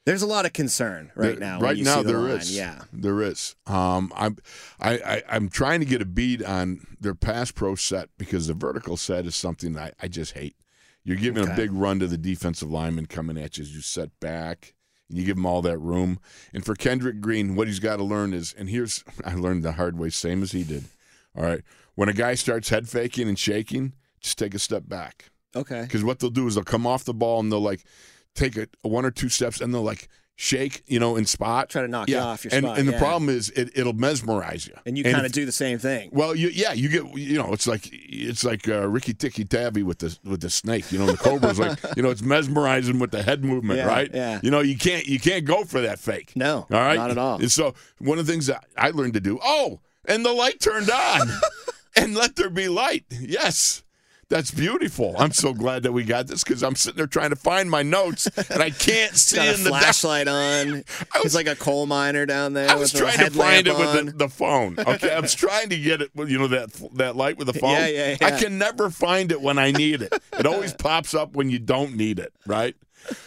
[0.07, 1.61] There's a lot of concern right There- now.
[1.61, 2.31] Right now, the there line.
[2.39, 2.57] is.
[2.57, 2.83] Yeah.
[2.93, 3.55] there is.
[3.67, 4.39] Um, I'm,
[4.81, 8.55] I, I, I'm trying to get a bead on their pass pro set because the
[8.55, 10.57] vertical set is something I, I just hate.
[11.05, 14.11] You're giving a big run to the defensive lineman coming at you as you set
[14.21, 14.75] back.
[15.11, 16.19] And you give him all that room.
[16.55, 19.73] And for Kendrick Green, what he's got to learn is, and here's I learned the
[19.73, 20.85] hard way, same as he did.
[21.37, 21.61] All right,
[21.95, 25.31] when a guy starts head faking and shaking, just take a step back.
[25.55, 25.83] Okay.
[25.83, 27.85] Because what they'll do is they'll come off the ball and they'll like
[28.35, 30.09] take a, one or two steps and they'll like
[30.41, 31.69] shake, you know, in spot.
[31.69, 32.99] Try to knock you off your and, spot, And the yeah.
[32.99, 34.73] problem is it, it'll mesmerize you.
[34.87, 36.09] And you kind of do the same thing.
[36.15, 40.19] Well, you, yeah, you get you know it's like it's like uh, Rikki-Tikki-Tavi with the
[40.25, 40.91] with the snake.
[40.93, 44.11] You know, the cobra's like you know it's mesmerizing with the head movement, Yeah, right?
[44.13, 44.41] yeah.
[44.43, 46.33] You know, you can't you can't go for that fake.
[46.35, 47.39] No, all right, not at all.
[47.39, 49.39] And so one of the things that I learned to do.
[49.45, 51.29] Oh, and the light turned on,
[51.97, 53.05] and let there be light.
[53.11, 53.83] Yes.
[54.31, 55.17] That's beautiful.
[55.19, 57.83] I'm so glad that we got this because I'm sitting there trying to find my
[57.83, 60.85] notes and I can't see Got a in the flashlight on.
[61.13, 62.71] I He's like a coal miner down there.
[62.71, 64.77] I was trying to find it with the, the phone.
[64.79, 66.13] Okay, I was trying to get it.
[66.15, 67.73] You know that that light with the phone.
[67.73, 70.13] Yeah, yeah, I can never find it when I need it.
[70.39, 72.33] It always pops up when you don't need it.
[72.47, 72.77] Right.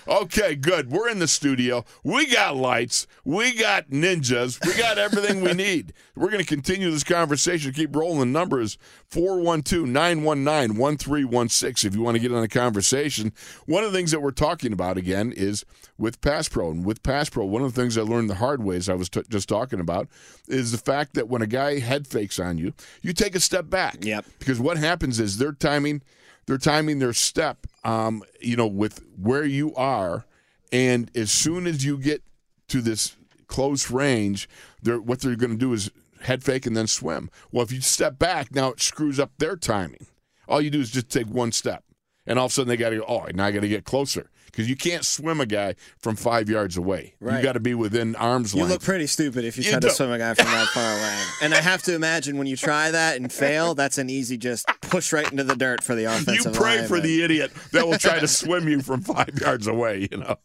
[0.07, 0.91] Okay, good.
[0.91, 1.85] We're in the studio.
[2.03, 3.07] We got lights.
[3.23, 4.65] We got ninjas.
[4.65, 5.93] We got everything we need.
[6.15, 7.71] We're going to continue this conversation.
[7.73, 8.19] Keep rolling.
[8.19, 8.77] The number is
[9.09, 13.33] 412 919 1316 if you want to get on a conversation.
[13.65, 15.65] One of the things that we're talking about again is
[15.97, 16.71] with Pass Pro.
[16.71, 18.93] And with Pass Pro, one of the things I learned the hard way, as I
[18.93, 20.07] was t- just talking about,
[20.47, 23.69] is the fact that when a guy head fakes on you, you take a step
[23.69, 23.97] back.
[24.01, 24.25] Yep.
[24.39, 26.01] Because what happens is they're timing
[26.45, 30.25] they're timing their step um, you know, with where you are,
[30.71, 32.23] and as soon as you get
[32.69, 33.15] to this
[33.47, 34.49] close range,
[34.81, 37.29] they're what they're going to do is head fake and then swim.
[37.51, 40.07] Well, if you step back, now it screws up their timing.
[40.47, 41.83] All you do is just take one step,
[42.25, 43.05] and all of a sudden they got to go.
[43.07, 46.47] Oh, now I got to get closer because you can't swim a guy from five
[46.47, 47.15] yards away.
[47.19, 47.37] Right.
[47.37, 48.69] You got to be within arm's You length.
[48.69, 49.95] You look pretty stupid if you, You try to don't.
[49.95, 51.19] swim a guy from that far away.
[51.41, 54.67] And I have to imagine when you try that and fail, that's an easy just
[54.81, 56.53] push right into the dirt for the offensive.
[56.53, 57.01] you pray for lineman.
[57.01, 60.37] the idiot that will try to swim you from five yards away, you know.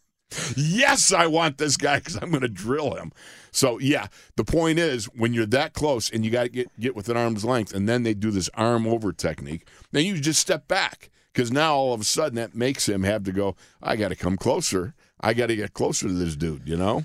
[0.57, 3.12] Yes, I want this guy because I'm going to drill him.
[3.51, 6.94] So yeah, the point is when you're that close and you got to get get
[6.94, 10.68] within arm's length, and then they do this arm over technique, then you just step
[10.68, 13.57] back because now all of a sudden that makes him have to go.
[13.83, 14.95] I got to come closer.
[15.21, 16.69] I got to get closer to this dude.
[16.69, 17.05] You know.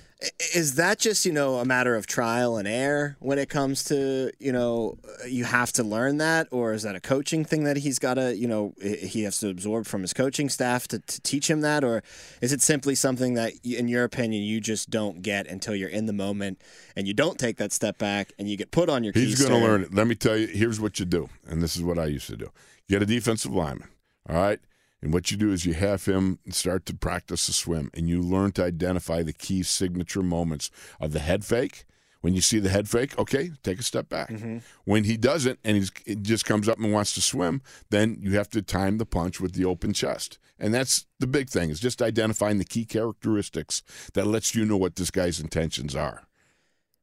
[0.55, 4.31] Is that just, you know, a matter of trial and error when it comes to,
[4.39, 6.47] you know, uh, you have to learn that?
[6.51, 9.49] Or is that a coaching thing that he's got to, you know, he has to
[9.49, 11.83] absorb from his coaching staff to, to teach him that?
[11.83, 12.03] Or
[12.41, 16.05] is it simply something that, in your opinion, you just don't get until you're in
[16.05, 16.61] the moment
[16.95, 19.59] and you don't take that step back and you get put on your He's going
[19.59, 19.93] to learn it.
[19.93, 21.27] Let me tell you, here's what you do.
[21.47, 22.49] And this is what I used to do
[22.87, 23.89] get a defensive lineman.
[24.29, 24.59] All right.
[25.01, 28.21] And what you do is you have him start to practice the swim, and you
[28.21, 31.85] learn to identify the key signature moments of the head fake.
[32.21, 34.29] When you see the head fake, okay, take a step back.
[34.29, 34.59] Mm-hmm.
[34.85, 38.37] When he doesn't, and he's it just comes up and wants to swim, then you
[38.37, 41.81] have to time the punch with the open chest, and that's the big thing is
[41.81, 43.83] just identifying the key characteristics
[44.13, 46.23] that lets you know what this guy's intentions are.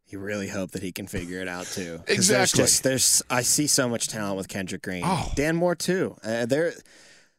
[0.09, 2.01] You really hope that he can figure it out too.
[2.09, 2.35] Exactly.
[2.35, 5.03] There's just there's I see so much talent with Kendrick Green.
[5.05, 5.31] Oh.
[5.37, 6.17] Dan Moore too.
[6.25, 6.73] Uh, there,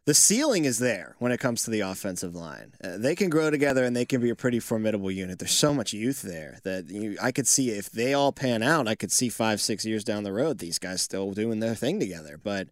[0.05, 2.73] the ceiling is there when it comes to the offensive line.
[2.83, 5.37] Uh, they can grow together and they can be a pretty formidable unit.
[5.39, 8.87] There's so much youth there that you, I could see if they all pan out,
[8.87, 11.99] I could see five six years down the road these guys still doing their thing
[11.99, 12.39] together.
[12.41, 12.69] But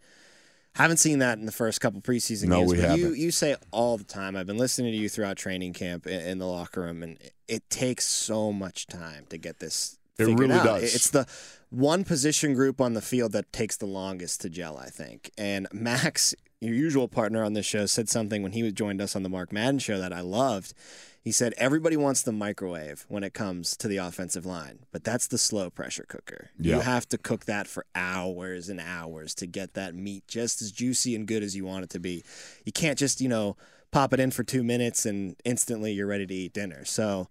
[0.76, 2.72] haven't seen that in the first couple preseason No, games.
[2.72, 3.18] we but you haven't.
[3.20, 4.36] you say all the time.
[4.36, 7.34] I've been listening to you throughout training camp in, in the locker room, and it,
[7.48, 9.98] it takes so much time to get this.
[10.18, 10.66] It really out.
[10.66, 10.96] does.
[10.96, 11.26] It's the
[11.70, 15.32] one position group on the field that takes the longest to gel, I think.
[15.38, 19.24] And Max, your usual partner on this show, said something when he joined us on
[19.24, 20.74] the Mark Madden show that I loved.
[21.22, 25.28] He said everybody wants the microwave when it comes to the offensive line, but that's
[25.28, 26.50] the slow pressure cooker.
[26.58, 30.72] You have to cook that for hours and hours to get that meat just as
[30.72, 32.24] juicy and good as you want it to be.
[32.66, 33.58] You can't just, you know,
[33.92, 36.86] pop it in for two minutes and instantly you're ready to eat dinner.
[36.86, 37.28] So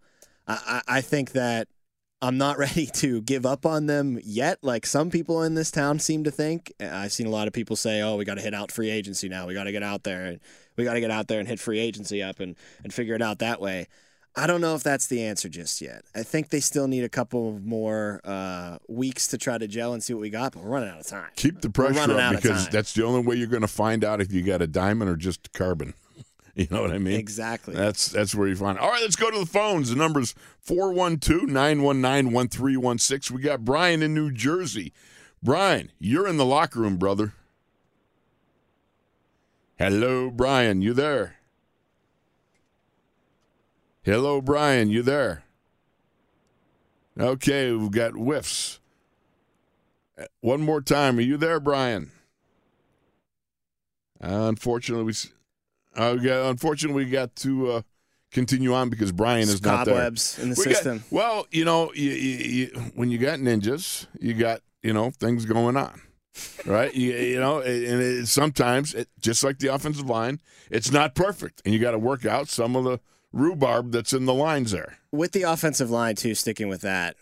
[0.47, 1.69] I, I I think that
[2.21, 5.99] I'm not ready to give up on them yet, like some people in this town
[5.99, 6.73] seem to think.
[6.81, 9.29] I've seen a lot of people say, "Oh, we got to hit out free agency
[9.29, 9.47] now.
[9.47, 10.41] We got to get out there and
[10.77, 13.23] we got to get out there and hit free agency up and and figure it
[13.23, 13.89] out that way."
[14.37, 16.05] I don't know if that's the answer just yet.
[16.15, 20.03] I think they still need a couple more uh, weeks to try to gel and
[20.03, 21.31] see what we got, but we're running out of time.
[21.35, 24.33] Keep the pressure up because that's the only way you're going to find out if
[24.33, 25.95] you got a diamond or just carbon.
[26.59, 27.21] You know what I mean?
[27.21, 27.73] Exactly.
[27.73, 28.81] That's that's where you find.
[28.81, 29.91] All right, let's go to the phones.
[29.91, 30.35] The number's
[30.67, 33.31] 412-919-1316.
[33.31, 34.93] We got Brian in New Jersey.
[35.41, 37.35] Brian, you're in the locker room, brother.
[39.79, 40.83] Hello, Brian.
[40.83, 41.37] You there?
[44.03, 44.91] Hello, Brian.
[44.91, 45.45] You there?
[47.17, 48.81] Okay, we've got whiffs.
[50.41, 51.19] One more time.
[51.19, 52.11] Are you there, Brian?
[54.21, 55.13] unfortunately, we,
[55.99, 57.83] uh, we got, unfortunately we got to uh,
[58.33, 59.95] continue on because Brian is not there.
[59.95, 61.05] Cobwebs in the We got- system.
[61.11, 65.45] well, you know, you, you, you, when you got ninjas, you got you know things
[65.45, 66.01] going on,
[66.65, 66.95] right?
[66.95, 71.61] you, you know, and it, sometimes, it, just like the offensive line, it's not perfect,
[71.65, 73.01] and you got to work out some of the
[73.33, 74.99] rhubarb that's in the lines there.
[75.13, 77.17] with the offensive line too, sticking with that,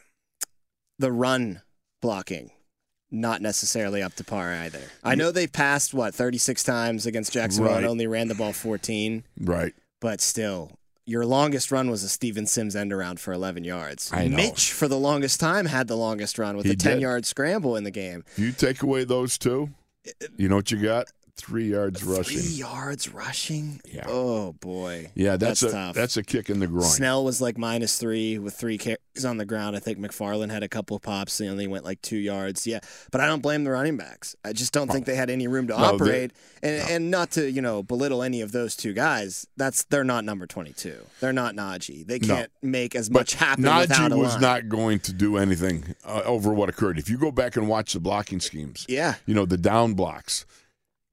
[0.98, 1.62] the run
[2.02, 2.50] blocking
[3.10, 4.80] not necessarily up to par either.
[5.04, 9.24] I know they passed what 36 times against Jacksonville and only ran the ball 14,
[9.40, 9.74] Right.
[10.00, 10.72] but still.
[11.08, 14.10] Your longest run was a Steven Sims end around for 11 yards.
[14.12, 14.36] I know.
[14.36, 17.02] Mitch, for the longest time, had the longest run with He a 10 did.
[17.02, 18.24] yard scramble in the game.
[18.36, 19.70] You take away those two,
[20.08, 21.06] uh, you know what you got?
[21.38, 22.38] Three yards rushing.
[22.38, 23.80] Three yards rushing?
[23.84, 24.06] Yeah.
[24.08, 25.10] Oh, boy.
[25.14, 25.94] Yeah, that's, a tough.
[25.94, 26.82] that's a kick in the groin.
[26.84, 29.76] Snell was like minus three with three carries on the ground.
[29.76, 31.36] I think McFarland had a couple of pops.
[31.36, 32.66] They only went like two yards.
[32.66, 32.80] Yeah,
[33.12, 34.34] but I don't blame the running backs.
[34.46, 36.32] I just don't think they had any room to No, operate.
[36.62, 39.46] and and not to you know belittle any of those two guys.
[39.58, 41.00] That's they're not number twenty two.
[41.20, 42.06] They're not Najee.
[42.06, 46.22] They can't make as But much happen Najee was not going to do anything uh,
[46.24, 46.98] over what occurred.
[46.98, 49.16] If you go back and watch the blocking schemes, Yeah.
[49.26, 50.46] you know the down blocks.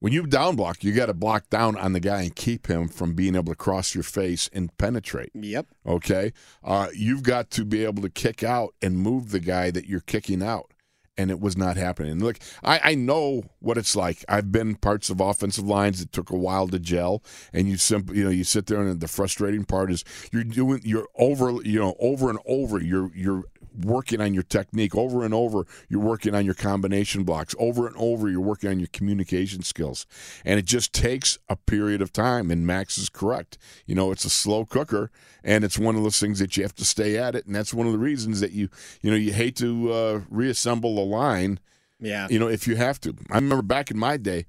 [0.04, 2.90] When you down block, you got to block down on the guy and keep him
[2.90, 5.30] from being able to cross your face and penetrate.
[5.34, 5.68] Yep.
[5.88, 9.86] Okay, uh, you've got to be able to kick out and move the guy that
[9.86, 10.74] you're kicking out,
[11.16, 12.22] and it was not happening.
[12.22, 14.26] Look, I, I know what it's like.
[14.28, 18.18] I've been parts of offensive lines that took a while to gel, and you simply,
[18.18, 21.80] you know, you sit there, and the frustrating part is you're doing, you're over, you
[21.80, 22.78] know, over and over.
[22.78, 23.44] You're you're
[23.76, 25.66] working on your technique over and over.
[25.90, 28.30] You're working on your combination blocks over and over.
[28.30, 30.06] You're working on your communication skills,
[30.46, 32.52] and it just takes a period of time.
[32.52, 33.58] And Max is correct.
[33.86, 35.12] You know, it's a slow cooker,
[35.44, 37.46] and it's one of those things that you have to stay at it.
[37.46, 38.70] And that's one of the reasons that you,
[39.02, 41.60] you know, you hate to uh, reassemble a line.
[42.00, 42.28] Yeah.
[42.30, 43.16] You know, if you have to.
[43.32, 44.46] I remember back in my day.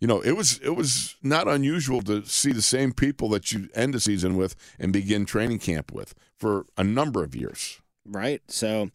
[0.00, 3.68] You know, it was it was not unusual to see the same people that you
[3.74, 7.80] end the season with and begin training camp with for a number of years.
[8.08, 8.42] Right.
[8.48, 8.90] So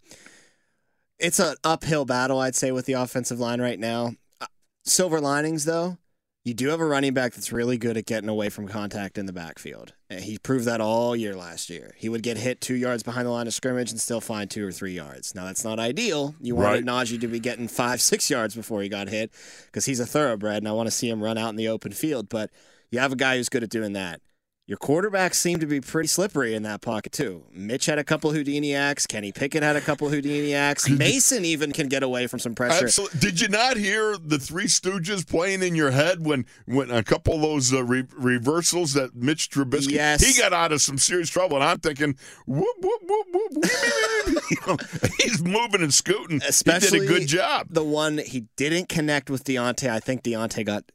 [1.19, 4.13] it's an uphill battle, I'd say, with the offensive line right now.
[4.41, 4.47] Uh,
[4.83, 5.97] Silver linings, though,
[6.43, 9.25] You do have a running back that's really good at getting away from contact in
[9.25, 9.93] the backfield.
[10.09, 11.95] He proved that all year last year.
[11.97, 14.67] He would get hit two yards behind the line of scrimmage and still find two
[14.67, 15.33] or three yards.
[15.33, 16.35] Now, that's not ideal.
[16.41, 19.31] You wanted Najee to be getting five, six yards before he got hit
[19.67, 21.93] because he's a thoroughbred, and I want to see him run out in the open
[21.93, 22.27] field.
[22.29, 22.49] But
[22.91, 24.19] you have a guy who's good at doing that.
[24.65, 27.43] Your quarterbacks seem to be pretty slippery in that pocket too.
[27.51, 29.05] Mitch had a couple Houdini acts.
[29.05, 30.89] Kenny Pickett had a couple Houdini acts.
[30.89, 32.85] Mason even can get away from some pressure.
[32.85, 33.19] Absolutely.
[33.19, 37.35] Did you not hear the Three Stooges playing in your head when when a couple
[37.35, 40.23] of those uh, re- reversals that Mitch Trubisky Yes.
[40.25, 42.15] he got out of some serious trouble, and I'm thinking,
[42.47, 43.65] whoop whoop whoop whoop.
[44.49, 44.77] You know,
[45.19, 46.41] he's moving and scooting.
[46.47, 47.67] Especially he did a good job.
[47.69, 49.89] The one he didn't connect with Diontae.
[49.89, 50.85] I think Diontae got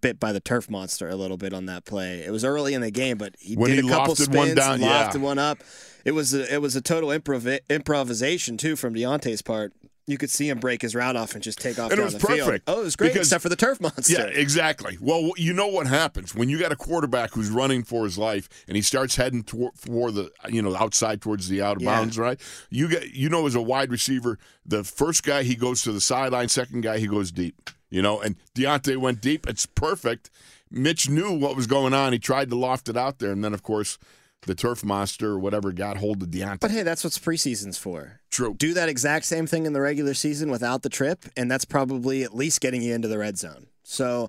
[0.00, 2.20] bit by the turf monster a little bit on that play.
[2.24, 4.54] It was early in the game, but he When did he a couple spins, one
[4.54, 5.08] down, yeah.
[5.10, 5.58] lofted one up.
[6.04, 9.72] It was a, it was a total improv- improvisation too from Diontae's part.
[10.06, 12.12] You could see him break his route off and just take off And it was
[12.12, 12.40] the field.
[12.40, 12.64] perfect.
[12.66, 14.12] Oh, it was great, because- except for the turf monster.
[14.12, 14.98] Yeah, exactly.
[15.00, 18.46] Well, you know what happens when you got a quarterback who's running for his life
[18.68, 21.94] and he starts heading toward for the you know outside towards the out of Yeah.
[21.96, 22.38] bounds, right?
[22.68, 26.02] You get you know as a wide receiver, the first guy he goes to the
[26.02, 27.70] sideline, second guy he goes deep.
[27.94, 29.46] You know, and Diontae went deep.
[29.46, 30.28] It's perfect.
[30.68, 32.12] Mitch knew what was going on.
[32.12, 33.98] He tried to loft it out there, and then of course
[34.42, 36.58] the turf monster or whatever got hold of Diontae.
[36.58, 38.20] But hey, that's what preseason's for.
[38.32, 38.56] True.
[38.58, 42.24] Do that exact same thing in the regular season without the trip, and that's probably
[42.24, 43.68] at least getting you into the red zone.
[43.84, 44.28] So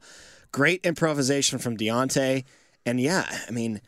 [0.52, 2.44] great improvisation from Diontae.
[2.86, 3.82] And yeah, I mean,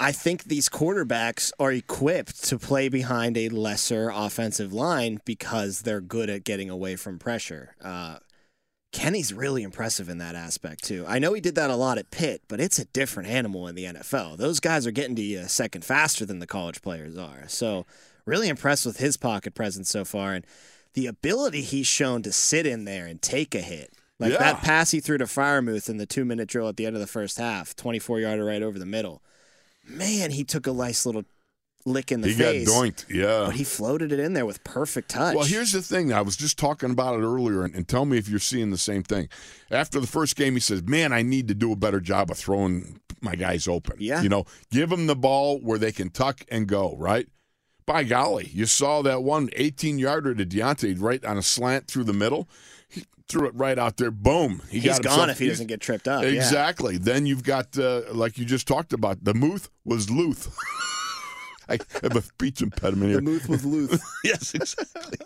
[0.00, 6.00] I think these quarterbacks are equipped to play behind a lesser offensive line because they're
[6.00, 7.76] good at getting away from pressure.
[7.80, 8.16] Uh,
[8.94, 11.04] Kenny's really impressive in that aspect too.
[11.06, 13.74] I know he did that a lot at Pitt, but it's a different animal in
[13.74, 14.36] the NFL.
[14.38, 17.44] Those guys are getting to you a second faster than the college players are.
[17.48, 17.84] So,
[18.24, 20.46] really impressed with his pocket presence so far and
[20.94, 23.92] the ability he's shown to sit in there and take a hit.
[24.20, 24.38] Like Yeah.
[24.38, 27.00] that pass he threw to Freiermuth in the two minute drill at the end of
[27.00, 29.20] the first half, 24 yarder right over the middle.
[29.86, 31.24] Man, he took a nice little
[31.86, 32.60] lick in the face.
[32.60, 33.06] he got doinked.
[33.10, 33.46] Yeah.
[33.46, 35.34] But he floated it in there with perfect touch.
[35.34, 36.12] Well, here's the thing.
[36.12, 38.78] I was just talking about it earlier, and, and tell me if you're seeing the
[38.78, 39.28] same thing.
[39.70, 42.38] After the first game, he says, "Man, I need to do a better job of
[42.38, 43.96] throwing my guys open.
[43.98, 44.20] Yeah.
[44.22, 46.94] you know, give them the ball where they can tuck and go.
[46.98, 47.26] Right.
[47.86, 52.04] By golly, you saw that one 18 yarder to Diontae right on a slant through
[52.04, 52.48] the middle.
[52.88, 54.10] He threw it right out there.
[54.10, 54.62] Boom.
[54.70, 56.22] He He's got gone himself- if he doesn't get tripped up.
[56.22, 56.30] yeah.
[56.30, 56.96] Exactly.
[56.98, 60.54] Then you've got, uh, like you just talked about, the Muth was Luth.
[61.68, 63.16] I have a speech impediment here.
[63.20, 64.02] The Muth was Luth.
[64.24, 65.18] yes, exactly.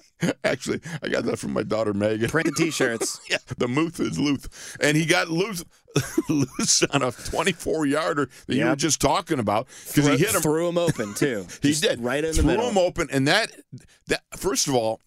[0.44, 2.28] Actually, I got that from my daughter Megan.
[2.28, 3.20] Printed T-shirts.
[3.30, 5.64] yeah, the Muth is Luth, and he got loose,
[6.28, 10.40] loose on a 24 yarder that you were just talking about because he hit him.
[10.42, 11.46] threw him open too.
[11.62, 12.68] he Just did right in the threw middle.
[12.70, 13.50] him open, and that
[14.06, 15.00] that first of all,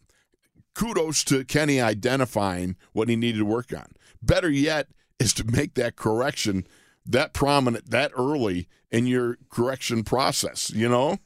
[0.74, 3.88] kudos to Kenny identifying what he needed to work on.
[4.22, 4.88] Better yet
[5.20, 6.66] is to make that correction
[7.06, 10.70] that prominent that early in your correction process.
[10.70, 11.18] You know.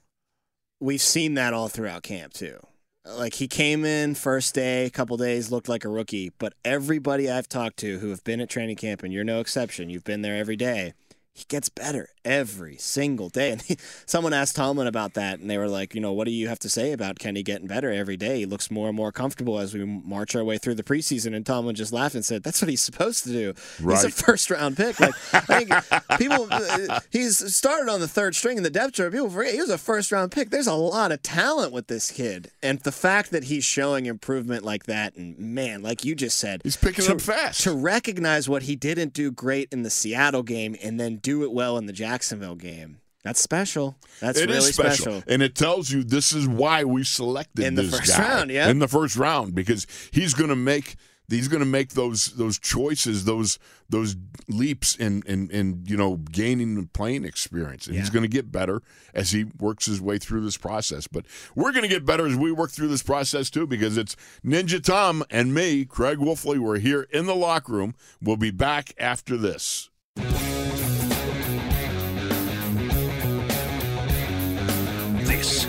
[0.80, 2.60] We've seen that all throughout camp too.
[3.06, 7.48] Like he came in first day, couple days, looked like a rookie, but everybody I've
[7.48, 10.36] talked to who have been at training camp, and you're no exception, you've been there
[10.36, 10.94] every day.
[11.36, 13.46] He gets better every single day.
[13.56, 13.78] And he,
[14.08, 16.58] someone asked Tomlin about that, and they were like, you know, what do you have
[16.60, 18.40] to say about Kenny getting better every day?
[18.40, 21.36] He looks more and more comfortable as we march our way through the preseason.
[21.36, 23.54] And Tomlin just laughed and said, "That's what he's supposed to do.
[23.78, 25.00] He's a first round pick.
[25.00, 25.72] Like I think
[26.18, 29.12] people, uh, he's started on the third string in the depth chart.
[29.12, 30.50] People forget he was a first round pick.
[30.50, 34.66] There's a lot of talent with this kid, and the fact that he's showing improvement
[34.66, 37.62] like that, and man, like you just said, he's picking to, up fast.
[37.62, 41.52] To recognize what he didn't do great in the Seattle game, and then do it
[41.52, 43.00] well in the Jacksonville game.
[43.24, 43.98] That's special.
[44.22, 45.24] That's It is really special.
[45.28, 48.52] and it tells you this is why we selected In the this first guy round,
[48.52, 48.70] yeah.
[48.70, 50.96] in the first round because he's going to make
[51.28, 53.58] he's going to make those those choices, those
[53.90, 54.16] those
[54.48, 58.52] leaps in in, in you know gaining the playing experience, and he's going to get
[58.52, 58.84] better
[59.16, 61.08] as he works his way through this process.
[61.08, 64.16] But we're going to get better as we work through this process too, because it's
[64.46, 66.60] Ninja Tom and me, Craig Wolfley.
[66.60, 67.96] We're here in the locker room.
[68.22, 69.90] We'll be back after this.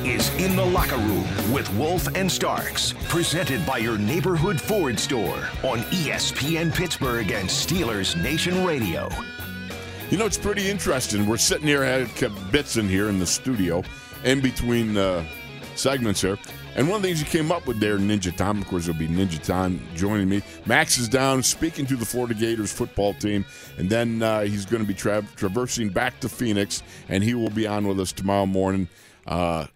[0.07, 5.49] Is In the Locker Room with Wolf and Starks, presented by your neighborhood Ford store
[5.65, 9.09] on ESPN Pittsburgh and Steelers Nation Radio.
[10.11, 11.27] You know, it's pretty interesting.
[11.27, 13.83] We're sitting here, I kept bits in here in the studio,
[14.23, 15.25] in between uh,
[15.75, 16.39] segments here.
[16.77, 18.99] And one of the things you came up with there, Ninja Tom, of course, it'll
[18.99, 20.41] be Ninja Tom joining me.
[20.67, 23.45] Max is down speaking to the Florida Gators football team,
[23.77, 27.51] and then uh, he's going to be tra- traversing back to Phoenix, and he will
[27.51, 28.89] be on with us tomorrow morning.
[29.27, 29.67] Uh,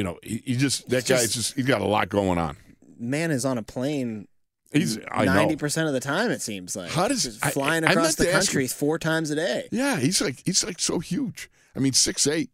[0.00, 2.56] you know, he, he just that guy's just- just he's got a lot going on.
[2.98, 4.26] man is on a plane
[4.72, 6.30] He's ninety percent of the time.
[6.30, 8.98] It seems like How does- Just flying I- I across meant the country you- four
[8.98, 9.68] times a day?
[9.70, 11.50] Yeah, he's like he's like so huge.
[11.76, 12.48] I mean, six eight.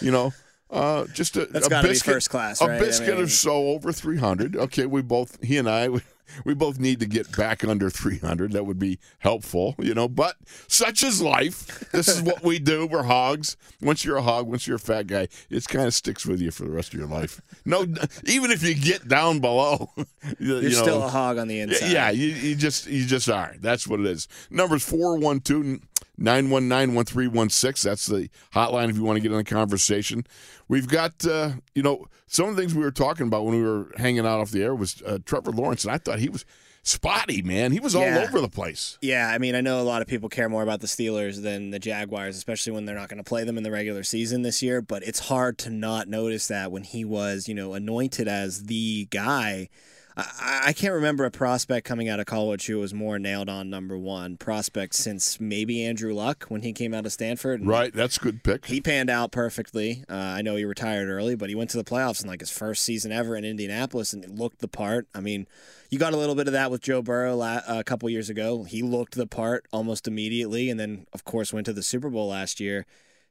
[0.00, 0.32] You know,
[0.70, 2.76] uh, just a, That's a biscuit, first class, A right?
[2.76, 4.56] I biscuit mean- or so over three hundred.
[4.56, 5.88] Okay, we both he and I.
[5.88, 6.00] We,
[6.44, 8.52] we both need to get back under 300.
[8.52, 10.08] That would be helpful, you know.
[10.08, 10.36] But
[10.68, 11.90] such is life.
[11.92, 12.86] This is what we do.
[12.86, 13.56] We're hogs.
[13.80, 16.50] Once you're a hog, once you're a fat guy, it kind of sticks with you
[16.50, 17.40] for the rest of your life.
[17.64, 17.82] No,
[18.24, 20.04] even if you get down below, you,
[20.38, 21.90] You're you know, still a hog on the inside.
[21.90, 23.54] yeah, you, you just you just are.
[23.60, 24.28] That's what it is.
[24.50, 25.80] Numbers 412
[26.16, 27.88] 919 1316.
[27.90, 30.24] That's the hotline if you want to get in the conversation.
[30.68, 33.62] We've got, uh, you know, some of the things we were talking about when we
[33.62, 36.44] were hanging out off the air was uh, Trevor Lawrence, and I thought he was
[36.82, 37.72] spotty, man.
[37.72, 38.24] He was all Yeah.
[38.28, 38.98] over the place.
[39.00, 41.70] Yeah, I mean, I know a lot of people care more about the Steelers than
[41.70, 44.62] the Jaguars, especially when they're not going to play them in the regular season this
[44.62, 44.82] year.
[44.82, 49.06] But it's hard to not notice that when he was, you know, anointed as the
[49.10, 49.68] guy.
[50.16, 53.68] I, I can't remember a prospect coming out of college who was more nailed on
[53.68, 57.60] number one prospect since maybe Andrew Luck when he came out of Stanford.
[57.60, 58.66] And Right, that's a good pick.
[58.66, 60.04] He panned out perfectly.
[60.08, 62.50] Uh, I know he retired early, but he went to the playoffs in like his
[62.50, 65.08] first season ever in Indianapolis and looked the part.
[65.14, 65.46] I mean,
[65.90, 68.64] you got a little bit of that with Joe Burrow la- a couple years ago.
[68.64, 72.28] He looked the part almost immediately, and then of course went to the Super Bowl
[72.28, 72.86] last year.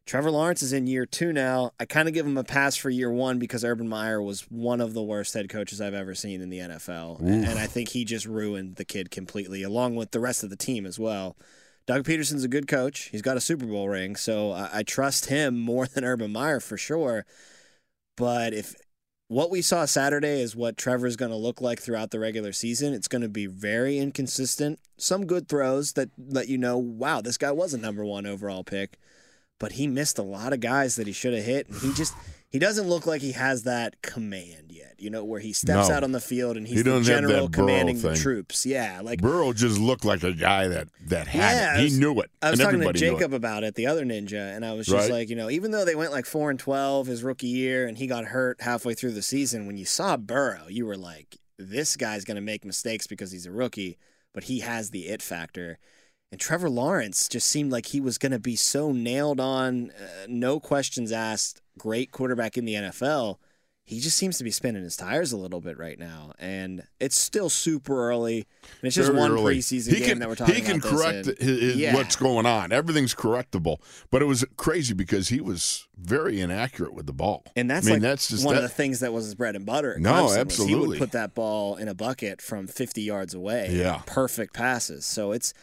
[0.05, 1.71] Trevor Lawrence is in year two now.
[1.79, 4.81] I kind of give him a pass for year one because Urban Meyer was one
[4.81, 7.19] of the worst head coaches I've ever seen in the NFL.
[7.19, 10.49] And, and I think he just ruined the kid completely, along with the rest of
[10.49, 11.37] the team as well.
[11.85, 13.09] Doug Pederson's a good coach.
[13.11, 16.59] He's got a Super Bowl ring, so I, I trust him more than Urban Meyer
[16.59, 17.25] for sure.
[18.17, 18.75] But if
[19.29, 22.93] what we saw Saturday is what Trevor's going to look like throughout the regular season,
[22.93, 24.79] it's going to be very inconsistent.
[24.97, 28.65] Some good throws that let you know, wow, this guy was a number one overall
[28.65, 28.97] pick
[29.64, 32.14] but he missed a lot of guys that he should have hit, and he just
[32.49, 34.95] he doesn't look like he has that command yet.
[34.99, 35.95] You know, where he steps No.
[35.95, 38.14] out on the field and he's He the doesn't have general that Burrow commanding the
[38.14, 38.22] thing.
[38.22, 38.66] troops.
[38.66, 41.76] Yeah, like Burrow just looked like a guy that that had yeah, it.
[41.76, 42.30] I He was- knew it.
[42.41, 43.20] I was and talking to everybody knew it.
[43.20, 45.11] Jacob about it, the other ninja, and I was just Right.
[45.20, 47.97] like, you know, even though they went like four and twelve his rookie year, and
[47.97, 51.95] he got hurt halfway through the season, when you saw Burrow, you were like, this
[51.97, 53.97] guy's going to make mistakes because he's a rookie,
[54.34, 55.80] but he has the it factor.
[56.34, 60.25] And Trevor Lawrence just seemed like he was going to be so nailed on, uh,
[60.27, 63.38] no questions asked, great quarterback in the NFL.
[63.86, 67.19] He just seems to be spinning his tires a little bit right now, and it's
[67.19, 68.38] still super early.
[68.38, 69.57] And it's just Very one early.
[69.59, 70.89] preseason he game can, that we're talking He can about.
[70.89, 71.47] this correct in.
[71.47, 71.93] his, his- Yeah.
[71.93, 72.71] what's going on.
[72.71, 73.77] Everything's correctable.
[74.09, 77.43] But it was crazy because he was very inaccurate with the ball.
[77.55, 79.36] And that's I mean, like that's just one that, of the things that was his
[79.36, 79.93] bread and butter.
[79.93, 80.88] at No, Clemson, was He absolutely.
[80.88, 83.67] would put that ball in a bucket from 50 yards away.
[83.71, 84.01] Yeah.
[84.07, 85.05] Perfect passes.
[85.05, 85.53] So it's,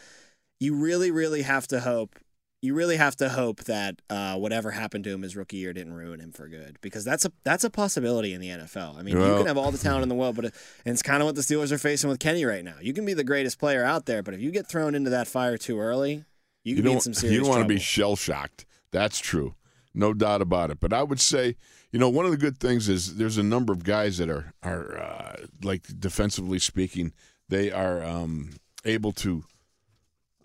[0.61, 2.17] you really, really have to hope.
[2.61, 5.93] You really have to hope that uh, whatever happened to him his rookie year didn't
[5.93, 8.97] ruin him for good, because that's a that's a possibility in the NFL.
[8.97, 10.53] I mean, you can have all the talent in the world, but it,
[10.85, 12.75] and it's kind of what the Steelers are facing with Kenny right now.
[12.79, 15.27] You can be the greatest player out there, but if you get thrown into that
[15.27, 16.23] fire too early,
[16.63, 18.67] you can be in some serious you don't want to be shell shocked.
[18.91, 19.55] That's true.
[19.95, 20.79] No doubt about it.
[20.79, 21.55] But I would say,
[21.91, 24.53] you know, one of the good things is there's a number of guys that are
[24.61, 27.13] are uh, like defensively speaking,
[27.49, 28.51] they are um,
[28.85, 29.43] able to,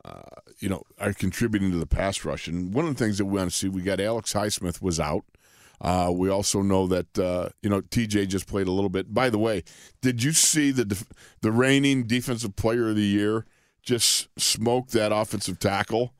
[0.06, 2.46] uh, you know, are contributing to the pass rush.
[2.46, 5.00] And one of the things that we want to see, we got Alex Highsmith was
[5.00, 5.24] out.
[5.80, 9.12] Uh, we also know that uh, you know TJ just played a little bit.
[9.12, 9.62] By the way,
[10.00, 11.04] did you see the def-
[11.42, 13.44] the reigning defensive player of the year
[13.82, 16.14] just smoke that offensive tackle?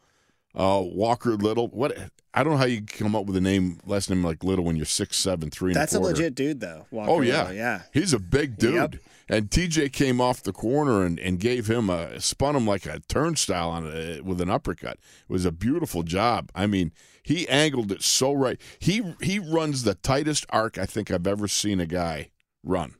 [0.54, 1.68] Uh, Walker Little.
[1.68, 1.96] What
[2.34, 4.76] I don't know how you come up with a name last name like Little when
[4.76, 5.70] you're six seven three.
[5.70, 6.14] and That's a quarter.
[6.16, 6.84] legit dude, though.
[6.90, 7.82] Walker oh yeah, Little, yeah.
[7.94, 8.74] He's a big dude.
[8.74, 8.94] Yep.
[9.28, 13.00] And TJ came off the corner and, and gave him a spun him like a
[13.08, 14.98] turnstile on a, with an uppercut.
[15.28, 16.52] It was a beautiful job.
[16.54, 18.60] I mean, he angled it so right.
[18.78, 22.30] He he runs the tightest arc I think I've ever seen a guy
[22.62, 22.94] run.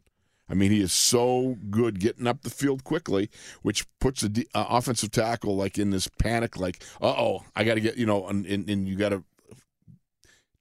[0.49, 3.31] I mean, he is so good getting up the field quickly,
[3.63, 7.65] which puts the de- uh, offensive tackle like in this panic, like, uh oh, I
[7.65, 9.25] got to get, you know, and, and, and you got to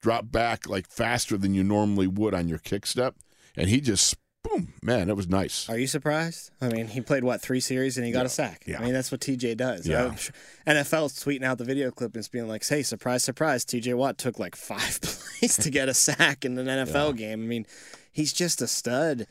[0.01, 3.16] drop back like faster than you normally would on your kick step.
[3.55, 4.16] And he just,
[4.50, 5.70] boom, man, that was nice.
[5.70, 6.52] Are you surprised?
[6.62, 8.64] I mean, he played what three series and he got a sack.
[8.66, 8.80] yeah.
[8.80, 9.88] I mean, that's what TJ does.
[9.88, 10.14] Yeah.
[10.16, 10.34] Sure-
[10.68, 13.66] NFL's tweeting out the video clip and it's being like, "Hey, surprise, surprise!
[13.66, 17.41] TJ Watt took like five plays to get a sack in an NFL game.
[17.43, 17.66] I mean,
[18.12, 19.28] he's just a stud."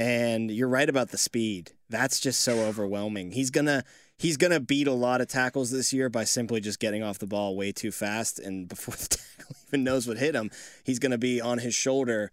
[0.00, 1.72] And you're right about the speed.
[1.90, 3.32] That's just so overwhelming.
[3.32, 3.82] He's gonna
[4.16, 7.26] he's gonna beat a lot of tackles this year by simply just getting off the
[7.26, 8.38] ball way too fast.
[8.38, 10.50] And before the tackle even knows what hit him,
[10.84, 12.30] he's gonna be on his shoulder,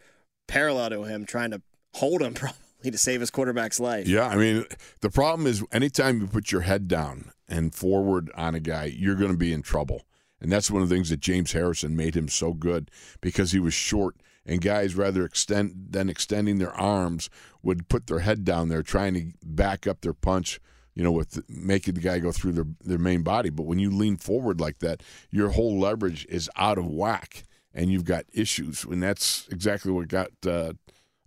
[0.47, 1.61] parallel to him, trying to
[1.95, 4.07] hold him probably to save his quarterback's life.
[4.07, 4.65] Yeah, I mean,
[5.01, 9.15] the problem is anytime you put your head down and forward on a guy, you're
[9.15, 10.03] going to be in trouble.
[10.39, 12.91] And that's one of the things that James Harrison made him so good
[13.21, 17.29] because he was short and guys rather extend than extending their arms
[17.63, 20.59] would put their head down there trying to back up their punch
[20.95, 23.49] you know, with making the guy go through their their main body.
[23.49, 27.43] But when you lean forward like that, your whole leverage is out of whack,
[27.73, 28.85] and you've got issues.
[28.85, 30.73] And that's exactly what got uh,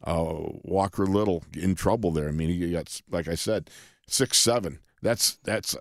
[0.05, 2.29] uh, Walker Little in trouble there.
[2.29, 3.71] I mean, he got, like I said,
[4.07, 4.79] six seven.
[5.03, 5.77] That's that's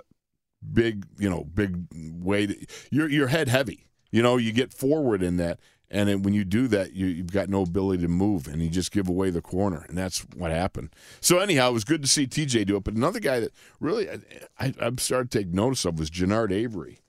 [0.74, 2.70] big, you know, big weight.
[2.92, 3.88] Your your head heavy.
[4.12, 5.60] You know, you get forward in that,
[5.90, 8.70] and then when you do that, you, have got no ability to move, and you
[8.70, 10.90] just give away the corner, and that's what happened.
[11.20, 12.84] So anyhow, it was good to see TJ do it.
[12.84, 17.00] But another guy that really I, I, started to take notice of was Genard Avery.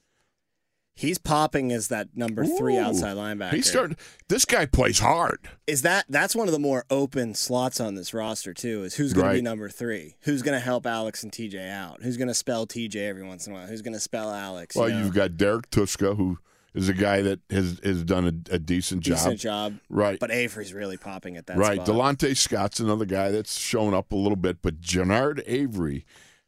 [0.99, 3.53] He's popping as that number three Ooh, outside linebacker.
[3.55, 3.97] He's starting.
[4.29, 5.39] This guy plays hard.
[5.69, 8.83] Is that that's one of the more open slots on this roster too?
[8.83, 9.33] Is who's going Right.
[9.35, 10.17] to be number three?
[10.23, 12.03] Who's going to help Alex and TJ out?
[12.03, 13.67] Who's going to spell TJ every once in a while?
[13.69, 14.75] Who's going to spell Alex?
[14.75, 14.99] you Well, know?
[15.05, 16.39] you've got Derrek Tuszka, who
[16.75, 19.19] is a guy that has has done a, a decent job.
[19.19, 20.19] decent job, Right.
[20.19, 21.77] But Avery's really popping at that right.
[21.81, 21.87] spot.
[21.87, 26.05] Delontae Scott's another guy that's shown up a little bit, but Genard Avery,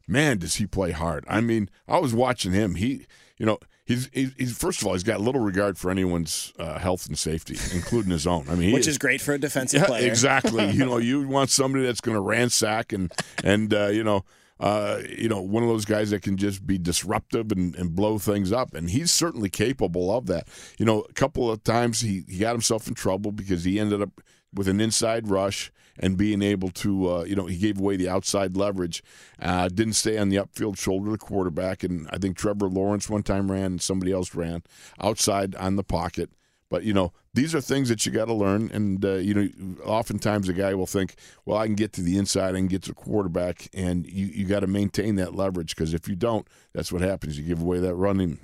[0.09, 1.23] man, does he play hard.
[1.27, 2.75] I mean, I was watching him.
[2.75, 3.05] He,
[3.37, 3.57] you know,
[3.91, 7.17] he's, he's, he's first of all, he's got little regard for anyone's uh, health and
[7.17, 8.47] safety, including his own.
[8.49, 10.07] I mean, which is great for a defensive yeah, player.
[10.07, 10.69] exactly.
[10.71, 13.11] you know, you want somebody that's going to ransack and
[13.43, 14.23] and uh, you know.
[14.59, 18.19] Uh, you know, one of those guys that can just be disruptive and, and blow
[18.19, 20.47] things up, and he's certainly capable of that.
[20.77, 24.03] You know, a couple of times he, he got himself in trouble because he ended
[24.03, 24.21] up
[24.53, 28.09] with an inside rush and being able to, uh, you know, he gave away the
[28.09, 29.03] outside leverage,
[29.41, 33.09] uh, didn't stay on the upfield shoulder of the quarterback, and I think Trevor Lawrence
[33.09, 34.63] one time ran and somebody else ran
[34.99, 36.29] outside on the pocket.
[36.69, 39.49] But you know, these are things that you got to learn, and uh, you know,
[39.83, 42.83] oftentimes a guy will think, "Well, I can get to the inside, I can get
[42.83, 46.47] to the quarterback," and you you got to maintain that leverage because if you don't,
[46.73, 47.37] that's what happens.
[47.37, 48.39] You give away that running,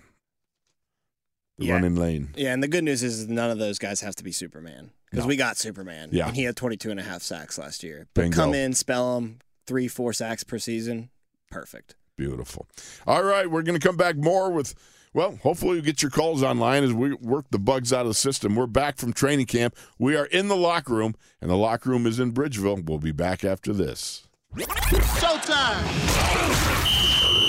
[1.58, 1.74] the Yeah.
[1.76, 2.30] running lane.
[2.36, 5.26] Yeah, and the good news is none of those guys have to be Superman because
[5.26, 5.28] No.
[5.28, 6.10] we got Superman.
[6.12, 6.28] Yeah.
[6.28, 8.08] and he had 22 and a half sacks last year.
[8.14, 8.36] But Bingo.
[8.36, 11.10] come in, spell him three, four sacks per season,
[11.52, 11.96] perfect.
[12.18, 12.68] Beautiful.
[13.06, 14.74] All right, we're going to come back more with.
[15.14, 18.14] Well, hopefully you get your calls online as we work the bugs out of the
[18.14, 18.56] system.
[18.56, 19.76] We're back from training camp.
[19.98, 22.86] We are in the locker room, and the locker room is in Bridgeville.
[22.88, 24.28] We'll be back after this.
[24.56, 25.84] Showtime!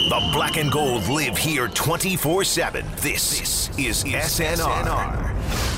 [0.08, 2.84] The black and gold live here 24 7.
[2.98, 5.77] This is SNR.